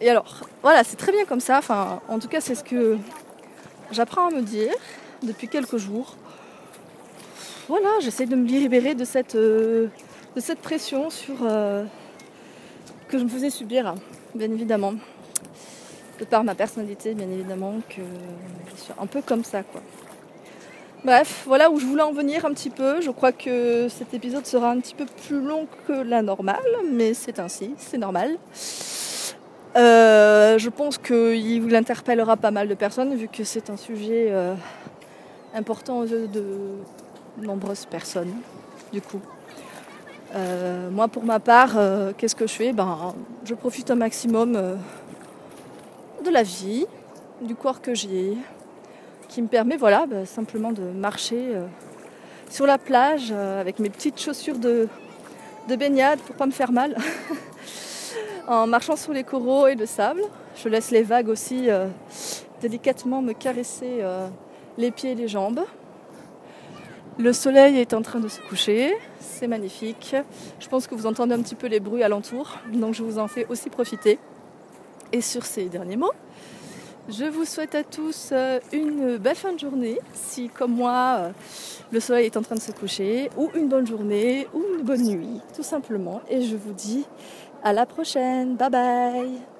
Et 0.00 0.10
alors, 0.10 0.42
voilà, 0.62 0.84
c'est 0.84 0.96
très 0.96 1.12
bien 1.12 1.24
comme 1.24 1.40
ça. 1.40 1.58
Enfin, 1.58 2.00
en 2.08 2.18
tout 2.18 2.28
cas, 2.28 2.40
c'est 2.40 2.54
ce 2.54 2.64
que 2.64 2.98
j'apprends 3.92 4.28
à 4.28 4.30
me 4.30 4.42
dire 4.42 4.74
depuis 5.22 5.48
quelques 5.48 5.78
jours. 5.78 6.16
Voilà, 7.68 7.88
j'essaie 8.00 8.26
de 8.26 8.36
me 8.36 8.46
libérer 8.46 8.94
de 8.94 9.04
cette, 9.04 9.34
euh, 9.34 9.88
de 10.36 10.40
cette 10.40 10.60
pression 10.60 11.10
sur, 11.10 11.34
euh, 11.42 11.84
que 13.08 13.18
je 13.18 13.24
me 13.24 13.28
faisais 13.28 13.50
subir, 13.50 13.92
bien 14.36 14.50
évidemment 14.52 14.94
de 16.20 16.24
par 16.24 16.44
ma 16.44 16.54
personnalité, 16.54 17.14
bien 17.14 17.28
évidemment, 17.28 17.74
que 17.88 18.02
un 18.98 19.06
peu 19.06 19.20
comme 19.20 19.42
ça, 19.42 19.64
quoi. 19.64 19.82
Bref, 21.04 21.42
voilà 21.44 21.68
où 21.68 21.78
je 21.80 21.86
voulais 21.86 22.04
en 22.04 22.12
venir 22.12 22.46
un 22.46 22.52
petit 22.52 22.70
peu. 22.70 23.00
Je 23.00 23.10
crois 23.10 23.32
que 23.32 23.88
cet 23.88 24.14
épisode 24.14 24.46
sera 24.46 24.70
un 24.70 24.78
petit 24.78 24.94
peu 24.94 25.04
plus 25.26 25.40
long 25.40 25.66
que 25.86 25.92
la 25.92 26.22
normale, 26.22 26.62
mais 26.90 27.14
c'est 27.14 27.40
ainsi, 27.40 27.74
c'est 27.78 27.98
normal. 27.98 28.38
Euh, 29.76 30.56
je 30.56 30.70
pense 30.70 30.98
qu'il 30.98 31.60
vous 31.60 31.74
interpellera 31.74 32.36
pas 32.36 32.52
mal 32.52 32.68
de 32.68 32.74
personnes, 32.74 33.14
vu 33.16 33.26
que 33.26 33.42
c'est 33.42 33.70
un 33.70 33.76
sujet 33.76 34.32
important 35.52 35.98
aux 35.98 36.06
yeux 36.06 36.28
de 36.28 36.44
nombreuses 37.38 37.86
personnes, 37.86 38.32
du 38.92 39.00
coup. 39.00 39.20
Euh, 40.34 40.90
moi, 40.90 41.08
pour 41.08 41.24
ma 41.24 41.40
part, 41.40 41.76
qu'est-ce 42.16 42.34
que 42.34 42.46
je 42.46 42.52
fais? 42.52 42.72
Ben, 42.72 43.14
Je 43.44 43.54
profite 43.54 43.90
un 43.90 43.94
maximum 43.96 44.52
de 46.24 46.30
la 46.30 46.42
vie, 46.42 46.86
du 47.40 47.54
corps 47.54 47.80
que 47.80 47.94
j'ai, 47.94 48.36
qui 49.28 49.42
me 49.42 49.48
permet 49.48 49.76
voilà, 49.76 50.06
bah, 50.06 50.26
simplement 50.26 50.72
de 50.72 50.82
marcher 50.82 51.54
euh, 51.54 51.66
sur 52.48 52.66
la 52.66 52.78
plage 52.78 53.28
euh, 53.32 53.60
avec 53.60 53.78
mes 53.78 53.90
petites 53.90 54.20
chaussures 54.20 54.58
de, 54.58 54.88
de 55.68 55.76
baignade 55.76 56.18
pour 56.20 56.36
pas 56.36 56.46
me 56.46 56.52
faire 56.52 56.72
mal, 56.72 56.96
en 58.48 58.66
marchant 58.66 58.96
sur 58.96 59.12
les 59.12 59.24
coraux 59.24 59.66
et 59.66 59.74
le 59.74 59.86
sable. 59.86 60.22
Je 60.56 60.68
laisse 60.68 60.90
les 60.90 61.02
vagues 61.02 61.28
aussi 61.28 61.68
euh, 61.68 61.86
délicatement 62.60 63.20
me 63.20 63.34
caresser 63.34 64.02
les 64.78 64.90
pieds 64.90 65.12
et 65.12 65.14
les 65.14 65.28
jambes. 65.28 65.60
Le 67.18 67.32
soleil 67.32 67.78
est 67.78 67.94
en 67.94 68.02
train 68.02 68.20
de 68.20 68.28
se 68.28 68.40
coucher, 68.42 68.94
c'est 69.20 69.46
magnifique. 69.46 70.14
Je 70.60 70.68
pense 70.68 70.86
que 70.86 70.94
vous 70.94 71.06
entendez 71.06 71.34
un 71.34 71.40
petit 71.40 71.54
peu 71.54 71.66
les 71.66 71.80
bruits 71.80 72.02
alentour, 72.02 72.58
donc 72.74 72.92
je 72.92 73.02
vous 73.02 73.18
en 73.18 73.26
fais 73.26 73.46
aussi 73.48 73.70
profiter. 73.70 74.18
Et 75.12 75.22
sur 75.22 75.46
ces 75.46 75.64
derniers 75.70 75.96
mots, 75.96 76.12
je 77.08 77.24
vous 77.24 77.46
souhaite 77.46 77.74
à 77.74 77.84
tous 77.84 78.30
euh, 78.32 78.58
une 78.72 79.16
belle 79.16 79.36
fin 79.36 79.54
de 79.54 79.58
journée, 79.58 79.98
si 80.12 80.50
comme 80.50 80.72
moi 80.72 81.16
euh, 81.20 81.30
le 81.90 82.00
soleil 82.00 82.26
est 82.26 82.36
en 82.36 82.42
train 82.42 82.56
de 82.56 82.60
se 82.60 82.72
coucher, 82.72 83.30
ou 83.38 83.48
une 83.54 83.68
bonne 83.68 83.86
journée, 83.86 84.46
ou 84.52 84.62
une 84.78 84.84
bonne 84.84 85.04
nuit, 85.04 85.40
tout 85.54 85.62
simplement. 85.62 86.20
Et 86.28 86.42
je 86.42 86.56
vous 86.56 86.72
dis 86.74 87.06
à 87.62 87.72
la 87.72 87.86
prochaine. 87.86 88.56
Bye 88.56 88.70
bye 88.70 89.55